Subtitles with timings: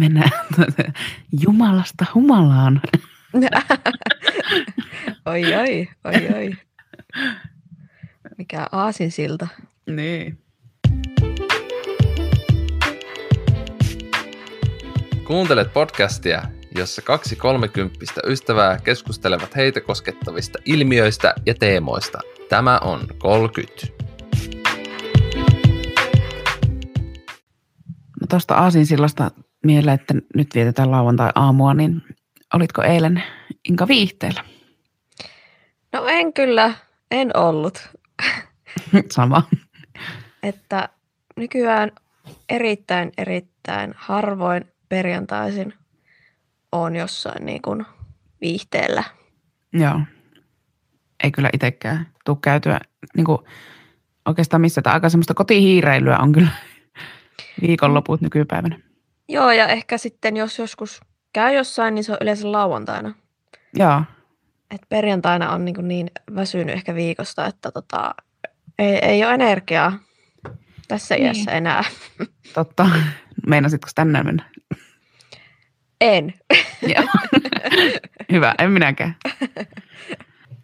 [0.00, 0.30] mennään
[1.42, 2.80] Jumalasta humalaan.
[5.26, 6.52] oi, oi, oi, oi.
[8.38, 9.48] Mikä aasinsilta.
[9.86, 10.38] Niin.
[15.26, 16.42] Kuuntelet podcastia,
[16.76, 22.18] jossa kaksi kolmekymppistä ystävää keskustelevat heitä koskettavista ilmiöistä ja teemoista.
[22.48, 23.86] Tämä on 30.
[28.20, 29.30] No tuosta Aasinsillasta
[29.64, 32.02] mieleen, että nyt vietetään lauantai-aamua, niin
[32.54, 33.22] olitko eilen
[33.68, 34.44] Inka viihteellä?
[35.92, 36.74] No en kyllä,
[37.10, 37.90] en ollut.
[39.10, 39.42] Sama.
[40.42, 40.88] Että
[41.36, 41.92] nykyään
[42.48, 45.74] erittäin, erittäin harvoin perjantaisin
[46.72, 47.86] on jossain niin kuin
[48.40, 49.04] viihteellä.
[49.72, 50.00] Joo.
[51.24, 52.80] Ei kyllä itsekään tuu käytyä
[53.16, 53.38] niin kuin
[54.26, 54.82] oikeastaan missä.
[54.84, 56.50] Aika semmoista kotihiireilyä on kyllä
[57.62, 58.89] viikonloput nykypäivänä.
[59.30, 61.00] Joo, ja ehkä sitten jos joskus
[61.32, 63.14] käy jossain, niin se on yleensä lauantaina.
[63.74, 64.02] Joo.
[64.70, 68.14] Et perjantaina on niin, niin väsynyt ehkä viikosta, että tota,
[68.78, 69.98] ei, ei ole energiaa
[70.88, 71.26] tässä niin.
[71.26, 71.84] iässä enää.
[72.54, 72.86] Totta.
[73.46, 74.44] Meinasitko tänne mennä?
[76.00, 76.34] En.
[76.96, 77.04] Joo.
[78.32, 79.16] Hyvä, en minäkään.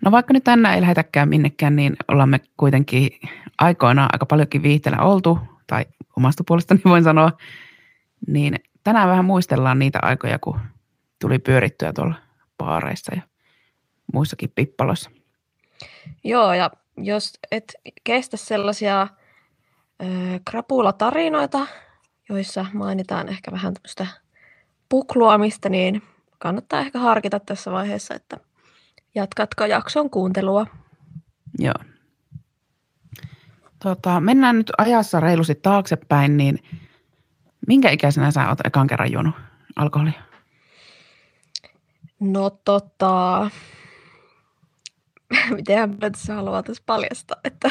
[0.04, 3.10] No vaikka nyt tänään ei lähetäkään minnekään, niin ollaan me kuitenkin
[3.58, 5.84] aikoinaan aika paljonkin viihteellä oltu, tai
[6.16, 7.32] omasta puolestani voin sanoa,
[8.27, 10.60] niin tänään vähän muistellaan niitä aikoja, kun
[11.20, 12.14] tuli pyörittyä tuolla
[12.58, 13.22] baareissa ja
[14.12, 15.10] muissakin pippaloissa.
[16.24, 19.02] Joo, ja jos et kestä sellaisia
[20.02, 20.06] ö,
[20.44, 21.66] krapulatarinoita,
[22.28, 24.06] joissa mainitaan ehkä vähän tämmöistä
[24.88, 26.02] pukluamista, niin
[26.38, 28.36] kannattaa ehkä harkita tässä vaiheessa, että
[29.14, 30.66] jatkatko jakson kuuntelua.
[31.58, 31.74] Joo.
[33.82, 36.58] Tota, mennään nyt ajassa reilusti taaksepäin, niin
[37.67, 39.34] minkä ikäisenä sä oot ekan kerran juonut
[39.77, 40.12] alkoholia?
[42.20, 43.50] No tota,
[45.56, 47.71] mitenhän mä tässä haluaa tässä paljastaa, että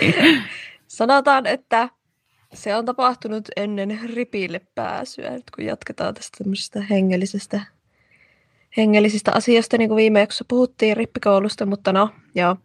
[0.86, 1.88] sanotaan, että
[2.54, 7.60] se on tapahtunut ennen ripille pääsyä, nyt kun jatketaan tästä tämmöisestä hengellisestä,
[8.76, 12.56] hengellisistä asioista, niin kuin viime jaksossa puhuttiin rippikoulusta, mutta no, joo,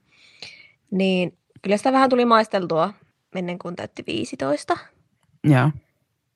[0.91, 2.94] niin kyllä sitä vähän tuli maisteltua
[3.35, 4.78] ennen kuin täytti 15.
[5.44, 5.72] Joo.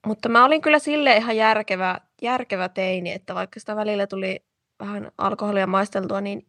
[0.06, 4.44] Mutta mä olin kyllä sille ihan järkevä, järkevä teini, että vaikka sitä välillä tuli
[4.80, 6.46] vähän alkoholia maisteltua, niin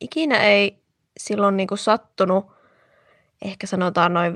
[0.00, 0.84] ikinä ei
[1.16, 2.46] silloin niin kuin sattunut,
[3.44, 4.34] ehkä sanotaan noin 15-17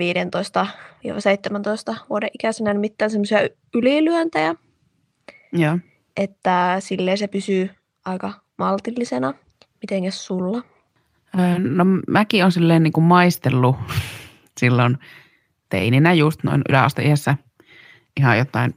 [2.10, 3.38] vuoden ikäisenä mitään semmoisia
[3.74, 4.54] ylilyöntejä.
[5.52, 5.78] Joo.
[6.16, 7.70] Että silleen se pysyy
[8.04, 9.34] aika maltillisena.
[9.82, 10.62] Mitenkäs sulla?
[11.58, 13.76] No mäkin on silleen niin kuin maistellut
[14.60, 14.98] silloin
[15.68, 17.36] teininä just noin yläasteiässä
[18.18, 18.74] ihan jotain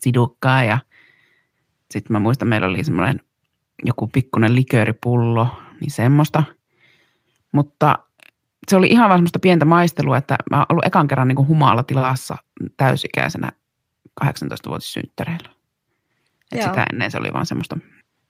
[0.00, 0.78] sidukkaa ja
[1.90, 3.20] sitten mä muistan, meillä oli semmoinen
[3.84, 5.48] joku pikkunen likööripullo,
[5.80, 6.42] niin semmoista.
[7.52, 7.98] Mutta
[8.68, 11.48] se oli ihan vaan semmoista pientä maistelua, että mä oon ollut ekan kerran niin kuin
[11.48, 12.36] humala tilassa
[12.76, 13.52] täysikäisenä
[14.24, 15.50] 18-vuotissynttäreillä.
[16.52, 17.78] Et sitä ennen se oli vaan semmoista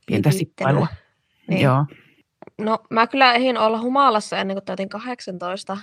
[0.07, 0.87] pientä sippailua.
[1.49, 1.61] Niin.
[1.61, 1.87] Joo.
[2.59, 5.77] No mä kyllä ehdin olla humalassa ennen kuin täytin 18,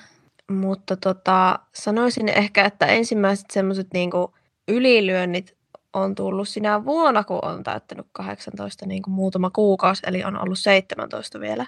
[0.51, 4.34] mutta tota, sanoisin ehkä, että ensimmäiset semmoiset niinku
[4.67, 5.57] ylilyönnit
[5.94, 10.59] on tullut sinä vuonna, kun on täyttänyt 18 niin kuin muutama kuukausi, eli on ollut
[10.59, 11.66] 17 vielä.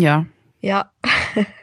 [0.00, 0.24] Ja,
[0.62, 0.84] ja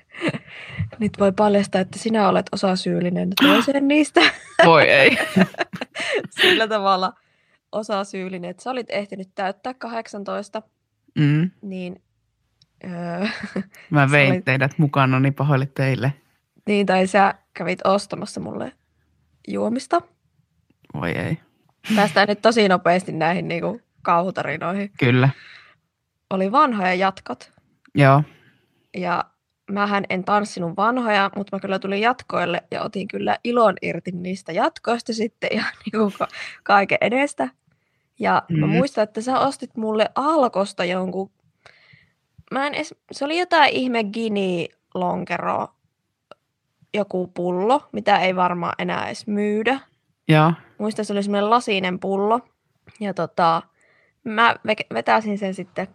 [0.99, 4.21] nyt voi paljastaa, että sinä olet osasyyllinen toiseen niistä.
[4.65, 5.17] Voi ei.
[6.41, 7.13] Sillä tavalla
[7.71, 10.61] osasyyllinen, että sä olit ehtinyt täyttää 18,
[11.19, 11.51] mm.
[11.61, 12.01] niin...
[12.83, 13.27] Öö,
[13.89, 14.45] Mä vein olit...
[14.45, 16.13] teidät mukana, niin pahoille teille.
[16.67, 18.71] Niin, tai sä kävit ostamassa mulle
[19.47, 20.01] juomista.
[20.93, 21.37] Voi ei.
[21.95, 24.91] Päästään nyt tosi nopeasti näihin niin kuin kauhutarinoihin.
[24.99, 25.29] Kyllä.
[26.29, 27.51] Oli vanhoja jatkot.
[27.95, 28.23] Joo.
[28.97, 29.25] Ja
[29.71, 34.51] mähän en tanssinut vanhoja, mutta mä kyllä tulin jatkoille ja otin kyllä ilon irti niistä
[34.51, 36.27] jatkoista sitten ihan niin kuin ka-
[36.63, 37.49] kaiken edestä.
[38.19, 38.59] Ja mm.
[38.59, 41.31] mä muistan, että sä ostit mulle alkosta jonkun,
[42.51, 45.67] mä en edes, se oli jotain ihme gini lonkero,
[46.93, 49.79] joku pullo, mitä ei varmaan enää edes myydä.
[50.27, 50.53] Joo.
[50.77, 52.39] Muistan, se oli semmoinen lasinen pullo.
[52.99, 53.61] Ja tota,
[54.23, 54.55] mä
[54.93, 55.87] vetäisin sen sitten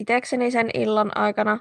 [0.00, 1.58] itekseni sen illan aikana.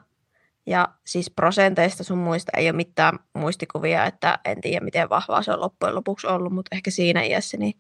[0.66, 5.52] Ja siis prosenteista sun muista ei ole mitään muistikuvia, että en tiedä miten vahvaa se
[5.52, 7.74] on loppujen lopuksi ollut, mutta ehkä siinä iässä niin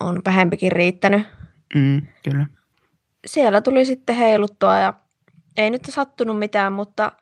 [0.00, 1.26] on vähempikin riittänyt.
[1.74, 2.46] Mm, kyllä.
[3.26, 4.94] Siellä tuli sitten heiluttua ja
[5.56, 7.12] ei nyt sattunut mitään, mutta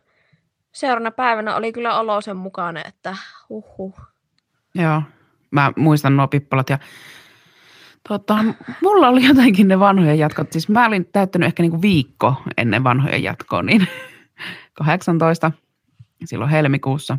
[0.75, 3.17] seuraavana päivänä oli kyllä olo sen mukainen, että
[3.49, 4.01] huhhuh.
[4.75, 5.03] Joo,
[5.51, 6.79] mä muistan nuo pippalat ja
[8.09, 8.45] Tota,
[8.83, 10.53] mulla oli jotenkin ne vanhojen jatkot.
[10.53, 13.89] Siis mä olin täyttänyt ehkä niinku viikko ennen vanhojen jatkoa, niin
[14.75, 15.53] 18
[16.25, 17.19] silloin helmikuussa.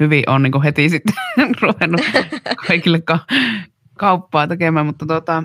[0.00, 1.14] Hyvin on niinku heti sitten
[1.62, 2.00] ruvennut
[2.66, 3.26] kaikille ka-
[3.98, 5.44] kauppaa tekemään, mutta tota,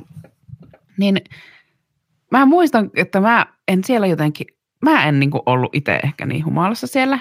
[0.98, 1.22] niin
[2.32, 4.48] mä muistan, että mä en siellä jotenkin,
[4.92, 7.20] mä en niinku ollut itse ehkä niin humalassa siellä,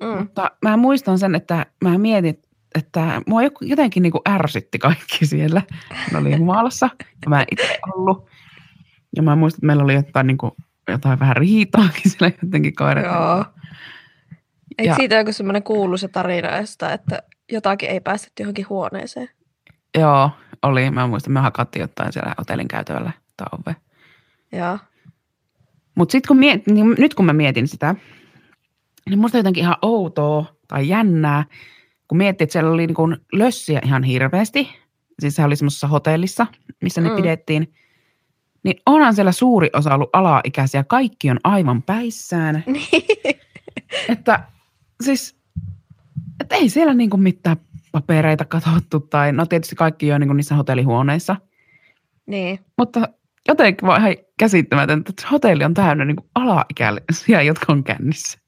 [0.00, 0.18] Mm.
[0.18, 2.42] mutta mä muistan sen, että mä mietin,
[2.74, 5.62] että mua jotenkin niinku ärsytti kaikki siellä.
[6.12, 6.90] Ne oli humalassa
[7.24, 8.26] ja mä en itse ollut.
[9.16, 10.56] Ja mä muistan, että meillä oli jotain, niinku,
[10.88, 13.04] jotain vähän riitaakin siellä jotenkin koirat.
[13.04, 13.44] Joo.
[14.78, 19.28] Eikö Ja- siitä joku semmoinen kuuluisa tarina josta, että jotakin ei päästetty johonkin huoneeseen?
[19.98, 20.30] Joo,
[20.62, 20.90] oli.
[20.90, 23.76] Mä muistan, me hakattiin jotain siellä hotellin käytävällä tai ove.
[24.52, 24.78] Joo.
[25.94, 27.94] Mutta sitten kun miet, niin nyt kun mä mietin sitä,
[29.10, 31.44] niin musta jotenkin ihan outoa tai jännää,
[32.08, 34.68] kun miettii, että siellä oli niin kuin lössiä ihan hirveästi.
[35.20, 36.46] Siis se oli semmoisessa hotellissa,
[36.82, 37.16] missä ne Mm.
[37.16, 37.74] pidettiin.
[38.64, 40.84] Niin onhan siellä suuri osa ollut alaikäisiä.
[40.84, 42.64] Kaikki on aivan päissään.
[42.66, 43.38] Niin.
[44.08, 44.40] Että
[45.02, 45.36] siis,
[46.40, 47.56] että ei siellä niin kuin mitään
[47.92, 49.00] papereita katsottu.
[49.00, 51.36] Tai no tietysti kaikki jo niin kuin niissä hotellihuoneissa.
[52.26, 52.58] niin.
[52.78, 53.08] Mutta
[53.48, 58.38] jotenkin vaan ihan käsittämätöntä, että hotelli on täynnä niin kuin alaikäisiä, jotka on kännissä.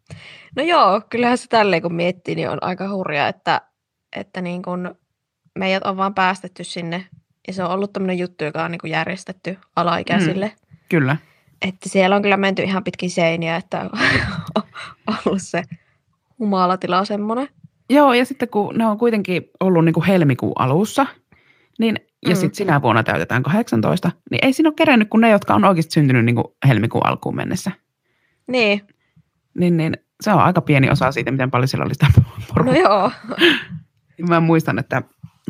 [0.57, 3.61] No joo, kyllähän se tälleen kun miettii, niin on aika hurja, että,
[4.17, 4.95] että niin kun
[5.59, 7.07] meidät on vaan päästetty sinne.
[7.47, 10.47] Ja se on ollut tämmöinen juttu, joka on niin kuin järjestetty alaikäisille.
[10.47, 10.77] Mm.
[10.89, 11.17] Kyllä.
[11.63, 13.91] Että siellä on kyllä menty ihan pitkin seiniä, että on
[15.27, 15.63] ollut se
[16.39, 17.49] humalatila semmoinen.
[17.91, 21.07] Joo, ja sitten kun ne on kuitenkin ollut niin kuin helmikuun alussa,
[21.79, 22.37] niin, ja Mm.
[22.37, 25.93] sitten sinä vuonna täytetään 18, niin ei siinä ole kerennyt kuin ne, jotka on oikeasti
[25.93, 27.71] syntynyt niin kuin helmikuun alkuun mennessä.
[28.49, 28.81] Niin,
[29.59, 32.77] Niin, niin se on aika pieni osa siitä, miten paljon siellä oli sitä no porukkaa.
[32.77, 33.13] joo.
[34.29, 35.03] Mä muistan, että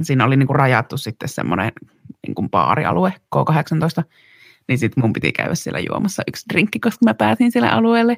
[0.03, 1.73] siinä oli niin kuin rajattu sitten semmoinen
[2.27, 4.03] niin kuin baarialue K18,
[4.69, 8.17] niin sitten mun piti käydä siellä juomassa yksi drinkki, koska mä pääsin siellä alueelle.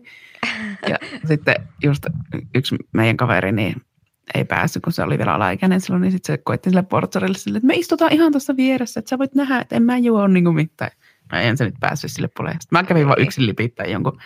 [0.88, 0.96] Ja
[1.28, 1.54] sitten
[1.84, 2.06] just
[2.54, 3.74] yksi meidän kaveri, niin
[4.34, 7.58] ei päässyt, kun se oli vielä alaikäinen silloin, niin sitten se koitti sille portsorille sille,
[7.58, 10.44] että me istutaan ihan tuossa vieressä, että sä voit nähdä, että en mä juo niin
[10.44, 10.90] kuin mitään.
[11.32, 12.58] No en se nyt päässyt sille puolelle.
[12.60, 14.20] Sitten mä kävin vaan yksin lipittää jonkun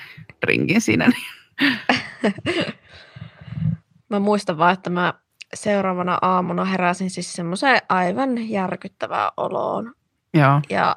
[0.47, 1.09] drinkin siinä.
[1.09, 1.79] Niin.
[4.11, 5.15] Mä muistan vaan, että mä
[5.55, 9.95] seuraavana aamuna heräsin siis semmoiseen aivan järkyttävään oloon.
[10.35, 10.61] Joo.
[10.71, 10.97] Ja,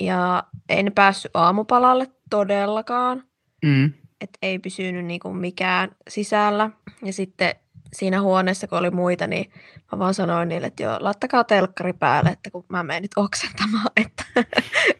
[0.00, 3.24] ja en päässyt aamupalalle todellakaan.
[3.64, 3.92] Mm.
[4.20, 6.70] että ei pysynyt niinku mikään sisällä.
[7.04, 7.54] Ja sitten
[7.92, 9.52] siinä huoneessa, kun oli muita, niin
[9.92, 13.86] mä vaan sanoin niille, että joo, laittakaa telkkari päälle, että kun mä menen nyt oksentamaan,
[13.96, 14.24] että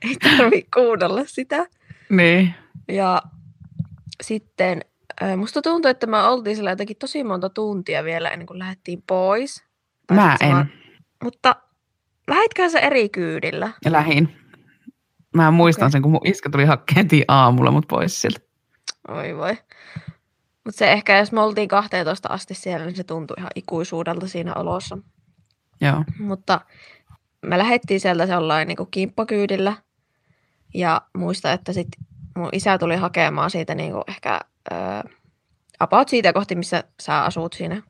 [0.03, 1.67] ei tarvi kuunnella sitä.
[2.11, 2.55] Niin.
[2.89, 3.23] Ja
[4.23, 4.81] sitten
[5.37, 9.65] musta tuntui, että me oltiin siellä jotenkin tosi monta tuntia vielä ennen kuin lähdettiin pois.
[10.07, 10.53] Tai Mä en.
[10.53, 10.71] vaan-
[11.25, 11.57] Mutta
[12.29, 13.71] lähditkö se eri kyydillä?
[13.85, 14.37] Ja lähin.
[15.37, 15.93] Mä muistan Okei.
[15.93, 18.41] sen, kun mun iskä tuli hakkeen aamulla mut pois sieltä.
[19.09, 19.57] Oi voi.
[20.69, 24.55] Mutta se ehkä, jos me oltiin 12 asti siellä, niin se tuntui ihan ikuisuudelta siinä
[24.55, 24.99] olossa.
[25.81, 26.05] Joo.
[26.19, 26.61] Mutta
[27.43, 29.73] me lähdettiin sieltä sellainen niin kimppakyydillä.
[30.75, 31.89] Ja muista, että sit
[32.37, 34.41] mun isä tuli hakemaan siitä niin kuin ehkä
[34.73, 35.03] äh,
[35.81, 37.83] about siitä kohti, missä sä asut siinä.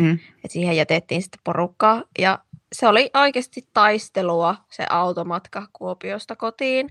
[0.00, 0.18] Mm.
[0.44, 2.02] Et siihen jätettiin sitten porukkaa.
[2.18, 2.38] Ja
[2.72, 6.86] se oli oikeasti taistelua se automatka Kuopiosta kotiin.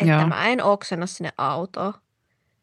[0.00, 0.26] Että Joo.
[0.26, 1.94] mä en oksena sinne autoon.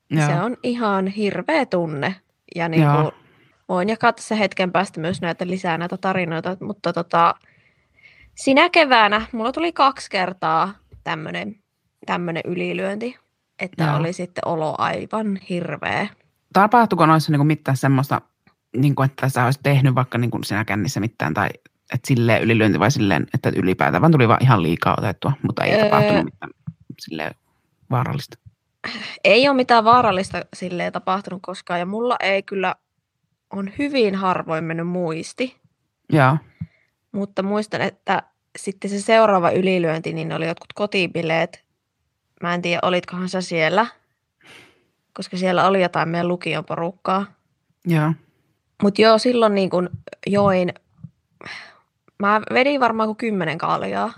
[0.10, 0.28] Joo.
[0.28, 2.23] Se on ihan hirveä tunne.
[2.56, 3.12] Ja niin kuin,
[3.70, 7.36] voin jakaa tässä hetken päästä myös näitä lisää näitä tarinoita, mutta tota,
[8.36, 10.74] sinä keväänä mulla tuli kaksi kertaa
[12.06, 13.18] tämmöinen ylilyönti,
[13.60, 13.98] että Joo.
[13.98, 16.08] oli sitten olo aivan hirveä.
[16.54, 18.22] Tapahtuiko noissa niin mitään semmoista,
[18.78, 21.50] niin kuin, että sä olisit tehnyt vaikka niin kuin siinä kännissä mitään, tai
[21.94, 25.74] että silleen ylilyönti vai silleen, että ylipäätään vaan tuli vaan ihan liikaa otettua, mutta ei
[25.74, 25.84] Öö.
[25.84, 26.52] tapahtunut mitään
[27.00, 27.36] silleen
[27.90, 28.38] vaarallista.
[29.24, 32.76] Ei ole mitään vaarallista silleen tapahtunut koskaan ja mulla ei kyllä
[33.54, 35.58] on hyvin harvoin mennyt muisti,
[36.10, 36.38] Joo.
[37.12, 38.24] mutta muistan, että
[38.58, 41.64] sitten se seuraava ylilyönti, niin oli jotkut kotibileet.
[42.42, 43.86] Mä en tiedä, olitkohan sä siellä,
[45.14, 47.26] koska siellä oli jotain meidän lukion porukkaa.
[47.86, 48.14] Joo.
[48.84, 49.90] Mutta joo, silloin niin kun
[50.28, 50.74] join,
[52.20, 54.14] mä vedin varmaan kuin kymmenen kaljaa,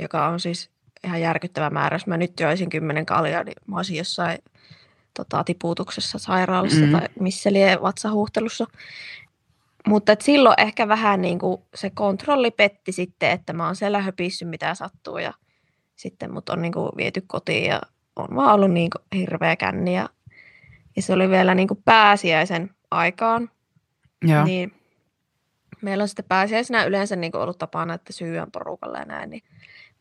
[0.00, 0.70] joka on siis
[1.04, 1.94] ihan järkyttävä määrä.
[1.94, 4.38] Jos mä nyt joisin kymmenen kaljaa, niin mä olisin jossain
[5.14, 6.86] tota, tiputuksessa sairaalassa Mm.
[6.86, 6.92] mm.
[6.92, 8.66] tai missä lie vatsahuhtelussa.
[9.86, 14.00] Mutta et silloin ehkä vähän niin kuin se kontrolli petti sitten, että mä oon siellä
[14.00, 15.34] höpissyt mitä sattuu ja
[15.96, 17.80] sitten mut on niin kuin viety kotiin ja
[18.16, 20.08] on vaan ollut niin kuin hirveä känni ja,
[20.96, 23.50] ja se oli vielä niin kuin pääsiäisen aikaan.
[24.22, 24.44] Joo.
[24.44, 24.72] Niin
[25.82, 29.30] meillä on sitten pääsiäisenä yleensä niin kuin ollut tapana, että syyön porukalle ja näin.
[29.30, 29.42] Niin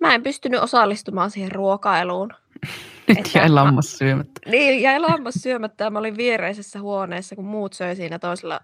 [0.03, 2.29] mä en pystynyt osallistumaan siihen ruokailuun.
[3.07, 4.49] Nyt Että jäi mä- lammas syömättä.
[4.49, 8.59] Niin, jäi lammas syömättä ja mä olin viereisessä huoneessa, kun muut söi siinä toisella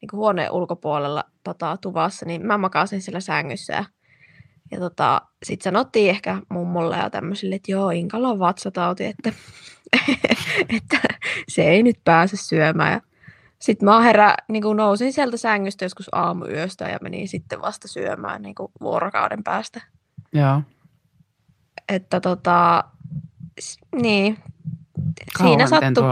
[0.00, 3.72] niin kuin huoneen ulkopuolella tota, tuvassa, niin mä makasin siellä sängyssä.
[3.72, 3.84] Ja,
[4.70, 9.32] ja tota, sitten sanottiin ehkä mummolle ja tämmöisille, että joo, Inkalla on vatsatauti, että,
[10.76, 11.00] että
[11.48, 12.92] se ei nyt pääse syömään.
[12.92, 13.00] Ja
[13.58, 18.42] sitten mä herä, niin kuin nousin sieltä sängystä joskus aamuyöstä ja menin sitten vasta syömään
[18.42, 19.82] niin kuin vuorokauden päästä.
[20.32, 20.62] Joo.
[21.88, 22.84] Että tota,
[24.02, 24.38] niin,
[25.38, 26.04] Kauan siinä sattui.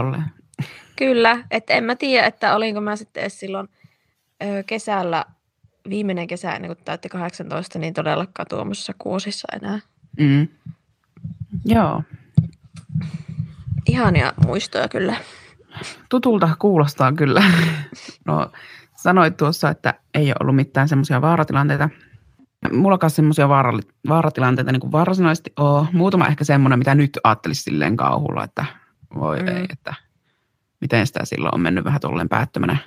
[0.95, 3.69] Kyllä, että en mä tiedä, että olinko mä sitten edes silloin
[4.43, 5.25] ö, kesällä,
[5.89, 9.79] viimeinen kesä ennen kuin täytti 18, niin todellakaan tuommoisessa kuosissa enää.
[10.19, 10.47] Mm.
[11.65, 12.03] Joo.
[13.89, 15.15] Ihania muistoja kyllä.
[16.09, 17.43] Tutulta kuulostaa kyllä.
[18.25, 18.51] No,
[18.95, 21.89] sanoit tuossa, että ei ole ollut mitään semmoisia vaaratilanteita.
[22.71, 25.87] Mulla semmoisia vaarali- vaaratilanteita niin kuin varsinaisesti ole.
[25.93, 28.65] Muutama ehkä semmoinen, mitä nyt ajattelisi silleen kauhulla, että
[29.15, 29.45] voi Mm.
[29.45, 29.57] mm.
[29.57, 29.93] ei, että
[30.81, 32.77] miten sitä silloin on mennyt vähän tolleen päättömänä.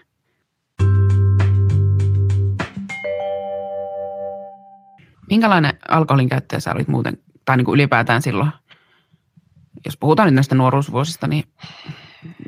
[5.30, 8.50] Minkälainen alkoholin käyttäjä sä olit muuten, tai niin kuin ylipäätään silloin,
[9.84, 11.44] jos puhutaan nyt näistä nuoruusvuosista, niin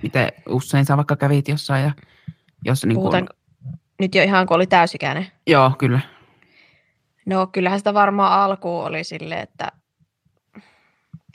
[0.02, 1.92] miten usein sä vaikka kävit jossain ja
[2.64, 3.28] jos niin kuin, Puhutaan
[4.00, 5.26] nyt jo ihan kun oli täysikäinen.
[5.47, 6.00] Joo, kyllä.
[7.28, 9.73] No kyllähän sitä varmaan alkuun oli silleen, että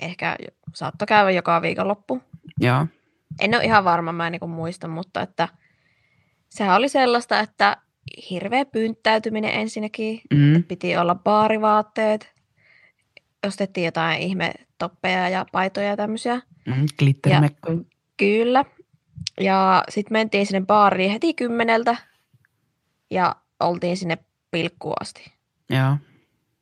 [0.01, 0.37] ehkä
[0.73, 2.21] saattoi käydä joka viikonloppu.
[2.59, 2.87] Joo.
[3.39, 5.47] En ole ihan varma, mä en niin muista, mutta että
[6.49, 7.77] sehän oli sellaista, että
[8.29, 10.21] hirveä pynttäytyminen ensinnäkin.
[10.33, 10.63] Mm.
[10.63, 12.33] Piti olla baarivaatteet.
[13.47, 16.41] Ostettiin jotain ihme toppeja ja paitoja ja tämmöisiä.
[16.65, 16.85] Mm.
[18.17, 18.65] Kyllä.
[19.39, 21.95] Ja sitten mentiin sinne baariin heti kymmeneltä
[23.11, 24.17] ja oltiin sinne
[24.51, 25.32] pilkkuun asti.
[25.69, 25.97] Joo.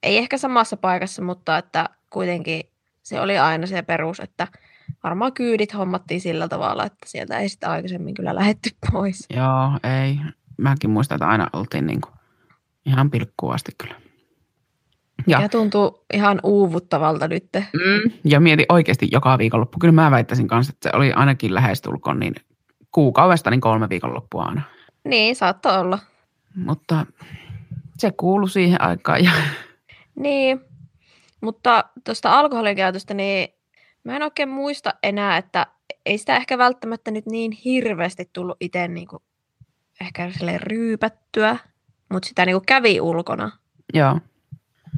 [0.04, 2.64] Ei ehkä samassa paikassa, mutta että kuitenkin
[3.04, 4.48] se oli aina se perus, että
[5.04, 9.28] varmaan kyydit hommattiin sillä tavalla, että sieltä ei sitä aikaisemmin kyllä lähetty pois.
[9.36, 10.20] Joo, ei.
[10.58, 12.14] Mäkin muistan, että aina oltiin niin kuin
[12.86, 13.96] ihan pilkkuun asti kyllä.
[15.28, 17.50] Ja, Ja tuntuu ihan uuvuttavalta nyt.
[17.54, 19.80] mm, ja mietin oikeasti joka viikonloppu.
[19.80, 22.36] Kyllä mä väittäisin kanssa, että se oli ainakin lähestulkoon niin
[22.92, 24.62] kuukaudesta niin kolme viikonloppua aina.
[25.04, 26.00] Niin, saattoi olla.
[26.56, 27.06] Mutta
[28.02, 29.24] se kuului siihen aikaan.
[29.24, 29.32] Ja,
[30.16, 30.62] Niin,
[31.42, 33.50] mutta tuosta alkoholin käytöstä, niin
[34.04, 35.68] mä en oikein muista enää, että
[36.06, 39.24] ei sitä ehkä välttämättä nyt niin hirveästi tullut itse niinku
[40.02, 41.58] ehkä silleen ryypättyä,
[42.10, 43.52] mutta sitä niinku kävi ulkona.
[43.94, 44.20] joo,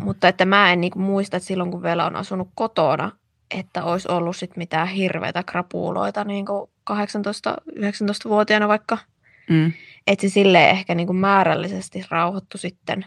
[0.03, 3.11] Mutta että mä en niinku muista, että silloin kun vielä on asunut kotona,
[3.59, 8.97] että olisi ollut sit mitään hirveitä krapuuloita niinku 18-19-vuotiaana vaikka.
[9.49, 9.71] Mm,
[10.07, 13.05] Että se silleen ehkä niinku määrällisesti rauhoittu sitten.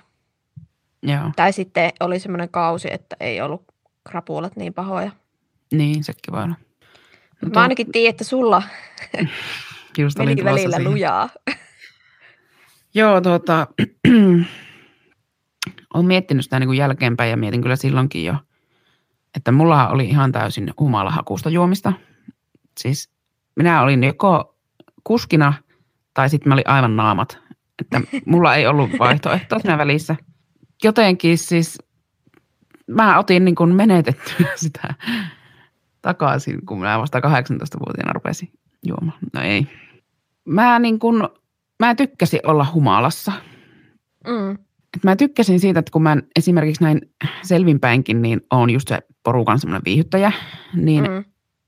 [1.02, 1.30] joo.
[1.36, 3.64] Tai sitten oli semmoinen kausi, että ei ollut
[4.04, 5.10] krapuulat niin pahoja.
[5.72, 6.54] Niin, sekin voi olla.
[7.42, 8.62] No Mä ainakin tiedän, että sulla
[9.98, 10.92] just meni välillä siihen.
[10.92, 11.28] lujaa.
[12.94, 13.66] Joo, tuota,
[15.94, 18.34] olen miettinyt sitä niin kuin jälkeenpäin ja mietin kyllä silloinkin jo,
[19.36, 21.92] että mullahan oli ihan täysin humalahakusta juomista.
[22.78, 23.10] Siis
[23.56, 24.56] minä olin joko
[25.04, 25.52] kuskina
[26.16, 27.38] tai sitten mä olin aivan naamat.
[27.80, 30.16] Että mulla ei ollut vaihtoehtoa siinä välissä.
[30.84, 31.78] Jotenkin siis
[32.86, 34.94] mä otin niin kuin menetettyä sitä
[36.02, 38.50] takaisin, kun minä vasta 18-vuotiaana rupesin
[38.86, 39.18] juomaan.
[39.34, 39.66] No ei.
[40.44, 41.22] Mä niin kuin
[41.80, 43.32] mä tykkäsin olla humalassa.
[44.26, 44.52] Mm.
[44.96, 47.00] Et mä tykkäsin siitä, että kun mä esimerkiksi näin
[47.42, 50.32] selvinpäinkin, niin on just se porukan semmoinen viihyttäjä,
[50.74, 51.24] niin mm.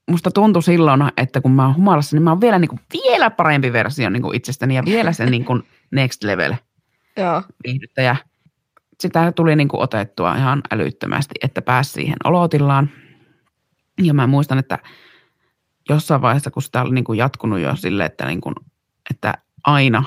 [0.08, 3.30] Musta tuntui silloin, että kun mä oon humalassa, niin mä oon vielä, niin kuin, vielä
[3.30, 6.54] parempi versio niin kuin itsestäni ja vielä se niin kuin next level
[7.16, 7.42] Joo.
[7.64, 8.16] viihdyttäjä.
[9.00, 12.90] Sitä tuli niin kuin otettua ihan älyttömästi, että pääsi siihen olotilaan.
[14.02, 14.78] Ja mä muistan, että
[15.88, 18.54] jossain vaiheessa, kun sitä oli niin kuin jatkunut jo sille, että, niin kuin,
[19.10, 19.34] että
[19.64, 20.04] aina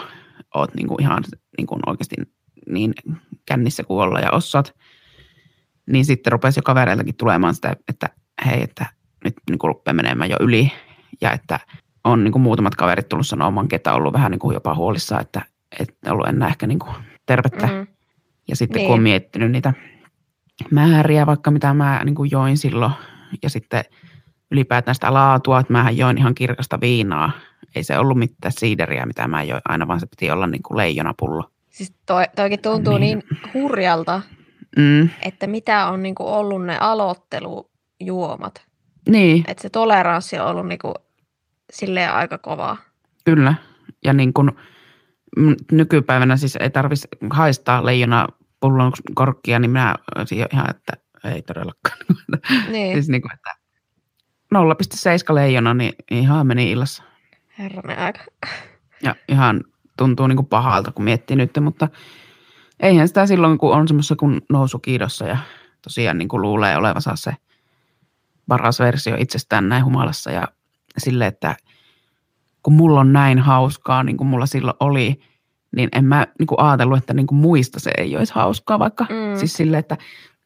[0.55, 1.23] oot niin kuin ihan
[1.57, 2.15] niin kuin oikeasti
[2.69, 2.93] niin
[3.45, 4.75] kännissä kuin olla ja osaat,
[5.85, 8.09] niin sitten rupesi jo kavereiltakin tulemaan sitä, että
[8.45, 8.85] hei, että
[9.23, 10.71] nyt niin kuin rupeaa menemään jo yli
[11.21, 11.59] ja että
[12.03, 15.21] on niin kuin muutamat kaverit tullut sanomaan, ketä on ollut vähän niin kuin jopa huolissaan,
[15.21, 15.41] että
[15.79, 16.93] et ollut enää ehkä niin kuin
[17.25, 17.67] tervettä.
[17.67, 17.87] Mm.
[18.47, 18.81] Ja sitten niin.
[18.81, 18.87] Niin.
[18.87, 19.73] kun on miettinyt niitä
[20.71, 22.91] määriä, vaikka mitä mä niin kuin join silloin,
[23.43, 23.83] ja sitten
[24.51, 27.31] ylipäätään sitä laatua, että mä join ihan kirkasta viinaa.
[27.75, 30.77] Ei se ollut mitään siideriä, mitä mä join aina, vaan se piti olla niin kuin
[30.77, 31.43] leijonapullo.
[31.69, 33.17] Siis toi, toikin tuntuu Niin.
[33.19, 33.39] niin.
[33.43, 34.21] niin hurjalta,
[34.77, 38.65] Mm, että mitä on niinku ollut ne aloittelujuomat.
[39.09, 40.93] Niin, Että se toleranssi on ollut niinku
[41.73, 42.77] silleen aika kovaa.
[43.25, 43.53] kyllä.
[44.03, 44.51] Ja niin kuin
[45.37, 48.27] mm, nykypäivänä siis ei tarvitsisi haistaa leijona
[48.59, 49.95] pullon korkkia, niin minä
[50.53, 50.93] ihan, että
[51.33, 51.97] ei todellakaan.
[52.71, 53.55] Niin, siis niin kuin, että
[55.29, 57.03] 0,7 leijona, niin ihan meni illassa.
[57.59, 58.19] herranen aika.
[59.03, 59.63] Ja ihan
[59.97, 61.87] tuntuu niin kuin pahalta, kun miettii nyt, mutta
[62.79, 65.37] eihän sitä silloin, kun on semmoisessa kun nousukiidossa ja
[65.81, 67.31] tosiaan niin kuin luulee olevansa se
[68.51, 70.47] paras versio itsestään näin humalassa ja
[70.97, 71.55] sille, että
[72.63, 75.21] kun mulla on näin hauskaa, niin kuin mulla silloin oli,
[75.75, 79.03] niin en mä niin kuin ajatellut, että niin kuin muista se ei olisi hauskaa, vaikka
[79.03, 79.39] Mm.
[79.39, 79.97] siis sille, että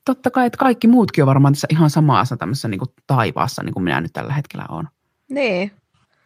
[0.05, 3.73] totta kai, että kaikki muutkin on varmaan tässä ihan samassa tämmöisessä niin kuin taivaassa, niin
[3.73, 4.87] kuin minä nyt tällä hetkellä olen.
[5.29, 5.71] Niin,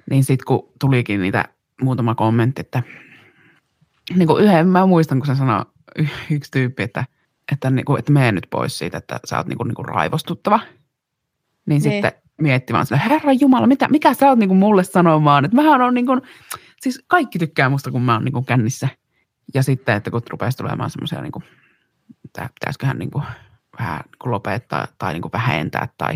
[0.10, 1.46] Niin sitten kun tulikin niitä
[1.82, 2.84] muutama kommentti, että
[4.16, 5.66] niin kuin yhden, mä muistan, kun se sanoi
[6.32, 7.06] yksi tyyppi, että,
[7.52, 9.86] että, niin kuin, että mene nyt pois siitä, että sä oot niin kuin, niin kuin
[9.86, 10.60] raivostuttava.
[11.66, 11.82] Niin, Niin.
[11.82, 12.12] sitten
[12.42, 15.82] mietti vaan sille, herra Jumala, mitä, mikä sä oot niin kuin mulle sanomaan, että mähän
[15.82, 16.22] on niin kuin,
[16.82, 18.88] siis kaikki tykkää musta, kun mä oon niin kuin kännissä.
[19.54, 21.44] Ja sitten, että kun rupesi tulemaan semmoisia, niin kuin,
[22.26, 23.24] että pitäisiköhän niin kuin,
[23.80, 26.14] vähän niin kuin lopettaa tai niin kuin vähentää tai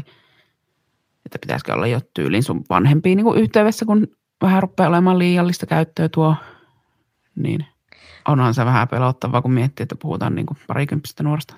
[1.26, 4.08] että pitäisikö olla jo tyylin sun vanhempiin niin kuin yhteydessä, kun
[4.42, 6.36] vähän rupeaa olemaan liiallista käyttöä tuo,
[7.36, 7.66] niin
[8.28, 11.56] onhan se vähän pelottavaa, kun miettii, että puhutaan niin kuin parikymppistä nuorista.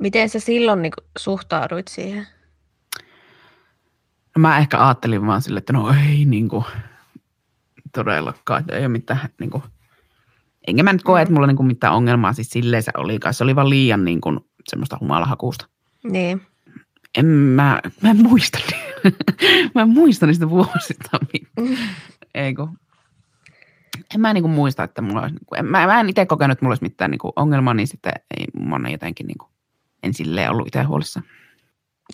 [0.00, 2.26] miten sä silloin niin suhtauduit siihen?
[4.36, 6.64] No mä ehkä ajattelin vaan sille, että no ei niin kuin,
[7.94, 9.62] todellakaan, että ei ole mitään niin kuin,
[10.66, 13.34] enkä mä nyt koe, että mulla niin kuin mitään ongelmaa siis silleen se oli, kai
[13.34, 15.68] se oli vaan liian niin kuin, semmoista humalahakuusta.
[16.04, 16.42] Niin,
[17.18, 18.58] En mä, mä en muista,
[19.74, 21.88] mä en muista niistä vuosista mitään.
[22.34, 22.78] Ei kun,
[24.14, 26.64] en mä niinku muista, että mulla olisi, niinku, en, mä, mä en itse kokenut, että
[26.64, 29.48] mulla olisi mitään niinku ongelmaa, niin sitten ei mun jotenkin niinku,
[30.02, 31.22] en silleen ollut itse huolissa.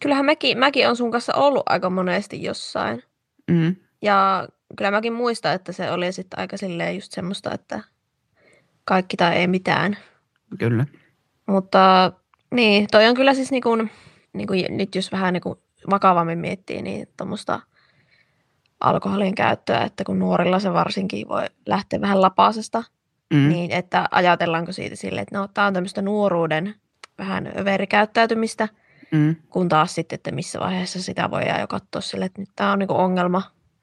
[0.03, 3.03] Kyllähän mäkin, mäkin on sun kanssa ollut aika monesti jossain.
[3.51, 7.81] Mm, Ja kyllä mäkin muistan, että se oli sitten aika silleen just semmoista, että
[8.85, 9.97] kaikki tai ei mitään.
[10.59, 10.87] kyllä.
[11.47, 12.13] Mutta
[12.55, 13.77] niin, toi on kyllä siis niinku,
[14.33, 17.61] niinku, nyt jos vähän niinku vakavammin miettii, niin tuommoista
[18.81, 22.85] alkoholin käyttöä, että kun nuorilla se varsinkin voi lähteä vähän lapasesta,
[23.33, 26.75] Mm, niin että ajatellaanko siitä silleen, että no, tämä on tämmöistä nuoruuden
[27.19, 28.69] vähän överikäyttäytymistä,
[29.13, 32.73] mm, kun taas sitten, että missä vaiheessa sitä voi jo katsoa silleen, että nyt tämä
[32.73, 33.43] on niinku ongelma.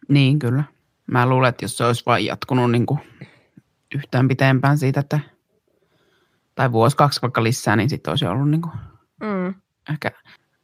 [0.09, 0.63] niin, kyllä.
[1.11, 2.99] Mä luulen, että jos se olisi vain jatkunut niinku
[3.95, 5.19] yhtään pitempään siitä, että
[6.55, 8.69] tai vuosi kaksi vaikka lisää, niin sitten olisi ollut niinku
[9.21, 9.53] Mm.
[9.93, 10.11] ehkä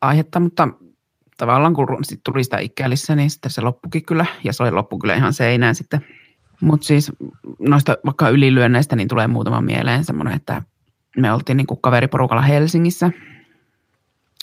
[0.01, 0.67] aihetta, mutta
[1.37, 4.99] tavallaan kun sit tuli sitä ikälissä, niin sitten se loppukin kyllä, ja se oli loppu
[4.99, 6.05] kyllä ihan seinään sitten.
[6.61, 7.11] Mutta siis
[7.59, 10.61] noista vaikka ylilyönneistä, niin tulee muutama mieleen semmoinen, että
[11.17, 13.11] me oltiin niin kaveriporukalla Helsingissä.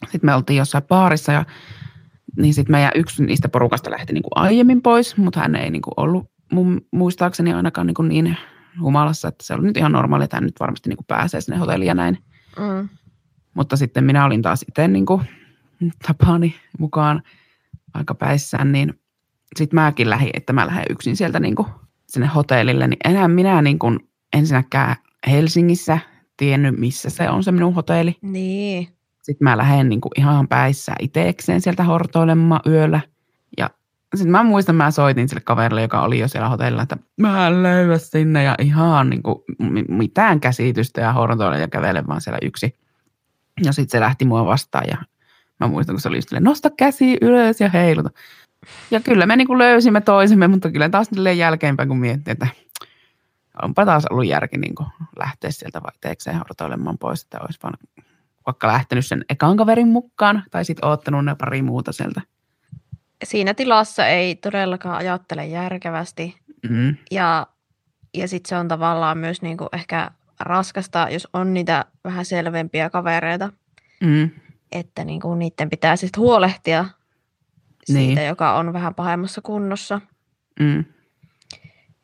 [0.02, 1.44] Sitten me oltiin jossain baarissa ja
[2.36, 5.82] niin sitten meidän yksi niistä porukasta lähti niin kuin aiemmin pois, mutta hän ei niin
[5.82, 8.36] kuin ollut mun muistaakseni ainakaan niin, kuin niin
[8.80, 11.58] humalassa, että se oli nyt ihan normaali, että hän nyt varmasti niin kuin pääsee sinne
[11.58, 12.18] hotelliin ja näin.
[12.58, 12.88] Mm.
[13.54, 15.22] Mutta sitten minä olin taas itse niin kuin,
[16.06, 17.22] tapaani mukaan
[17.94, 18.94] aika päissään, niin
[19.56, 21.68] sitten mäkin lähdin, että mä lähden yksin sieltä niin kuin
[22.08, 23.98] sinne hotellille, niin enää minä niin kuin
[24.36, 25.98] ensinnäkään Helsingissä
[26.36, 28.16] tiennyt, missä se on se minun hotelli.
[28.22, 28.88] Niin.
[29.22, 33.00] Sitten mä lähden niin kuin ihan päissä itsekseen sieltä hortoilemaan yöllä.
[33.59, 33.70] Ja
[34.14, 37.62] sitten mä muistan, mä soitin sille kaverille, joka oli jo siellä hotellilla, että mä en
[37.62, 39.38] löyä sinne ja ihan niin kuin
[39.88, 42.78] mitään käsitystä ja hortoilen ja kävelen vaan siellä yksi.
[43.64, 44.96] Ja sitten se lähti mua vastaan ja
[45.61, 48.11] mä muistan, kun se oli just silleen, nosta käsi ylös ja heiluta.
[48.90, 52.46] Ja kyllä me niin kuin löysimme toisemme, mutta kyllä taas jälkeenpäin, kun miettii, että
[53.62, 57.74] onpa taas ollut järki niin kuin lähteä sieltä vaihteekseen hortoilemaan pois, että olisi vaan
[58.50, 62.20] vaikka lähtenyt sen ekan kaverin mukaan tai sitten oottanut ne pari muuta sieltä.
[63.24, 66.36] Siinä tilassa ei todellakaan ajattele järkevästi.
[66.70, 66.96] Mm.
[67.10, 67.46] Ja,
[68.14, 70.10] ja sitten se on tavallaan myös niinku ehkä
[70.40, 73.52] raskasta, jos on niitä vähän selvempiä kavereita,
[74.00, 74.30] Mm.
[74.72, 76.84] että niinku niiden pitää sitten huolehtia
[77.84, 78.28] siitä, Niin.
[78.28, 80.00] joka on vähän pahemmassa kunnossa.
[80.60, 80.84] Mm.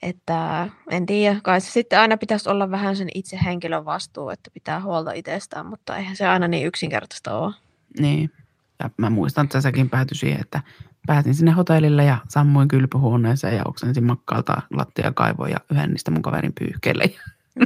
[0.02, 4.50] Että en tiedä, kai se sitten aina pitäisi olla vähän sen itse henkilön vastuu, että
[4.54, 7.54] pitää huolta itsestään, mutta eihän se aina niin yksinkertaista ole.
[8.00, 8.30] Niin.
[8.78, 10.60] Ja mä muistan, että sekin päätyi siihen, että
[11.06, 16.52] pääsin sinne hotellille ja sammuin kylpyhuoneeseen ja oksensin makkaalta lattiakaivoon ja yhden niistä mun kaverin
[16.58, 17.04] pyyhkeille.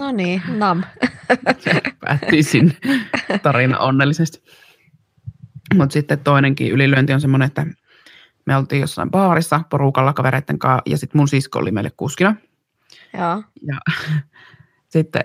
[0.00, 0.82] No niin, nam.
[2.06, 2.76] päättiin sinne
[3.42, 4.42] tarina onnellisesti.
[5.74, 7.66] Mutta sitten toinenkin ylilyönti on semmoinen, että
[8.50, 12.34] me oltiin jossain baarissa porukalla kavereiden kanssa ja sitten mun sisko oli meille kuskina.
[13.18, 13.42] Joo.
[13.62, 13.78] Ja
[14.92, 15.24] sitten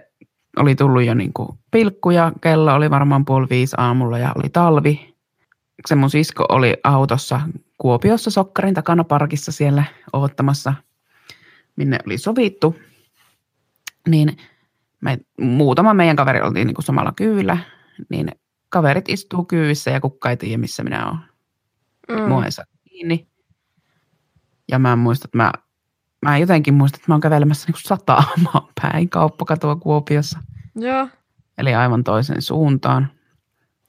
[0.58, 4.50] oli tullut jo niin kuin pilkku ja kello oli varmaan puoli viisi aamulla ja oli
[4.50, 5.16] talvi.
[5.88, 7.42] Se mun sisko oli autossa
[7.78, 9.84] Kuopiossa Sokkarin takana parkissa siellä
[10.14, 10.74] odottamassa,
[11.76, 12.76] minne oli sovittu.
[14.08, 14.38] Niin
[15.02, 17.58] me, muutama meidän kaveri oltiin niin kuin samalla kyydillä,
[18.10, 18.32] niin
[18.70, 21.20] kaverit istuu kyyvissä ja kukka ei tiedä, missä minä olen.
[22.10, 22.30] Mm.
[22.30, 23.28] Mua ei saa kiinni.
[24.72, 25.52] Ja mä muistan, että mä,
[26.22, 30.40] mä jotenkin muistan, että mä oon kävelemässä niin sataamaan päin kauppakatua Kuopiossa.
[30.76, 31.08] Joo.
[31.58, 33.12] Eli aivan toisen suuntaan.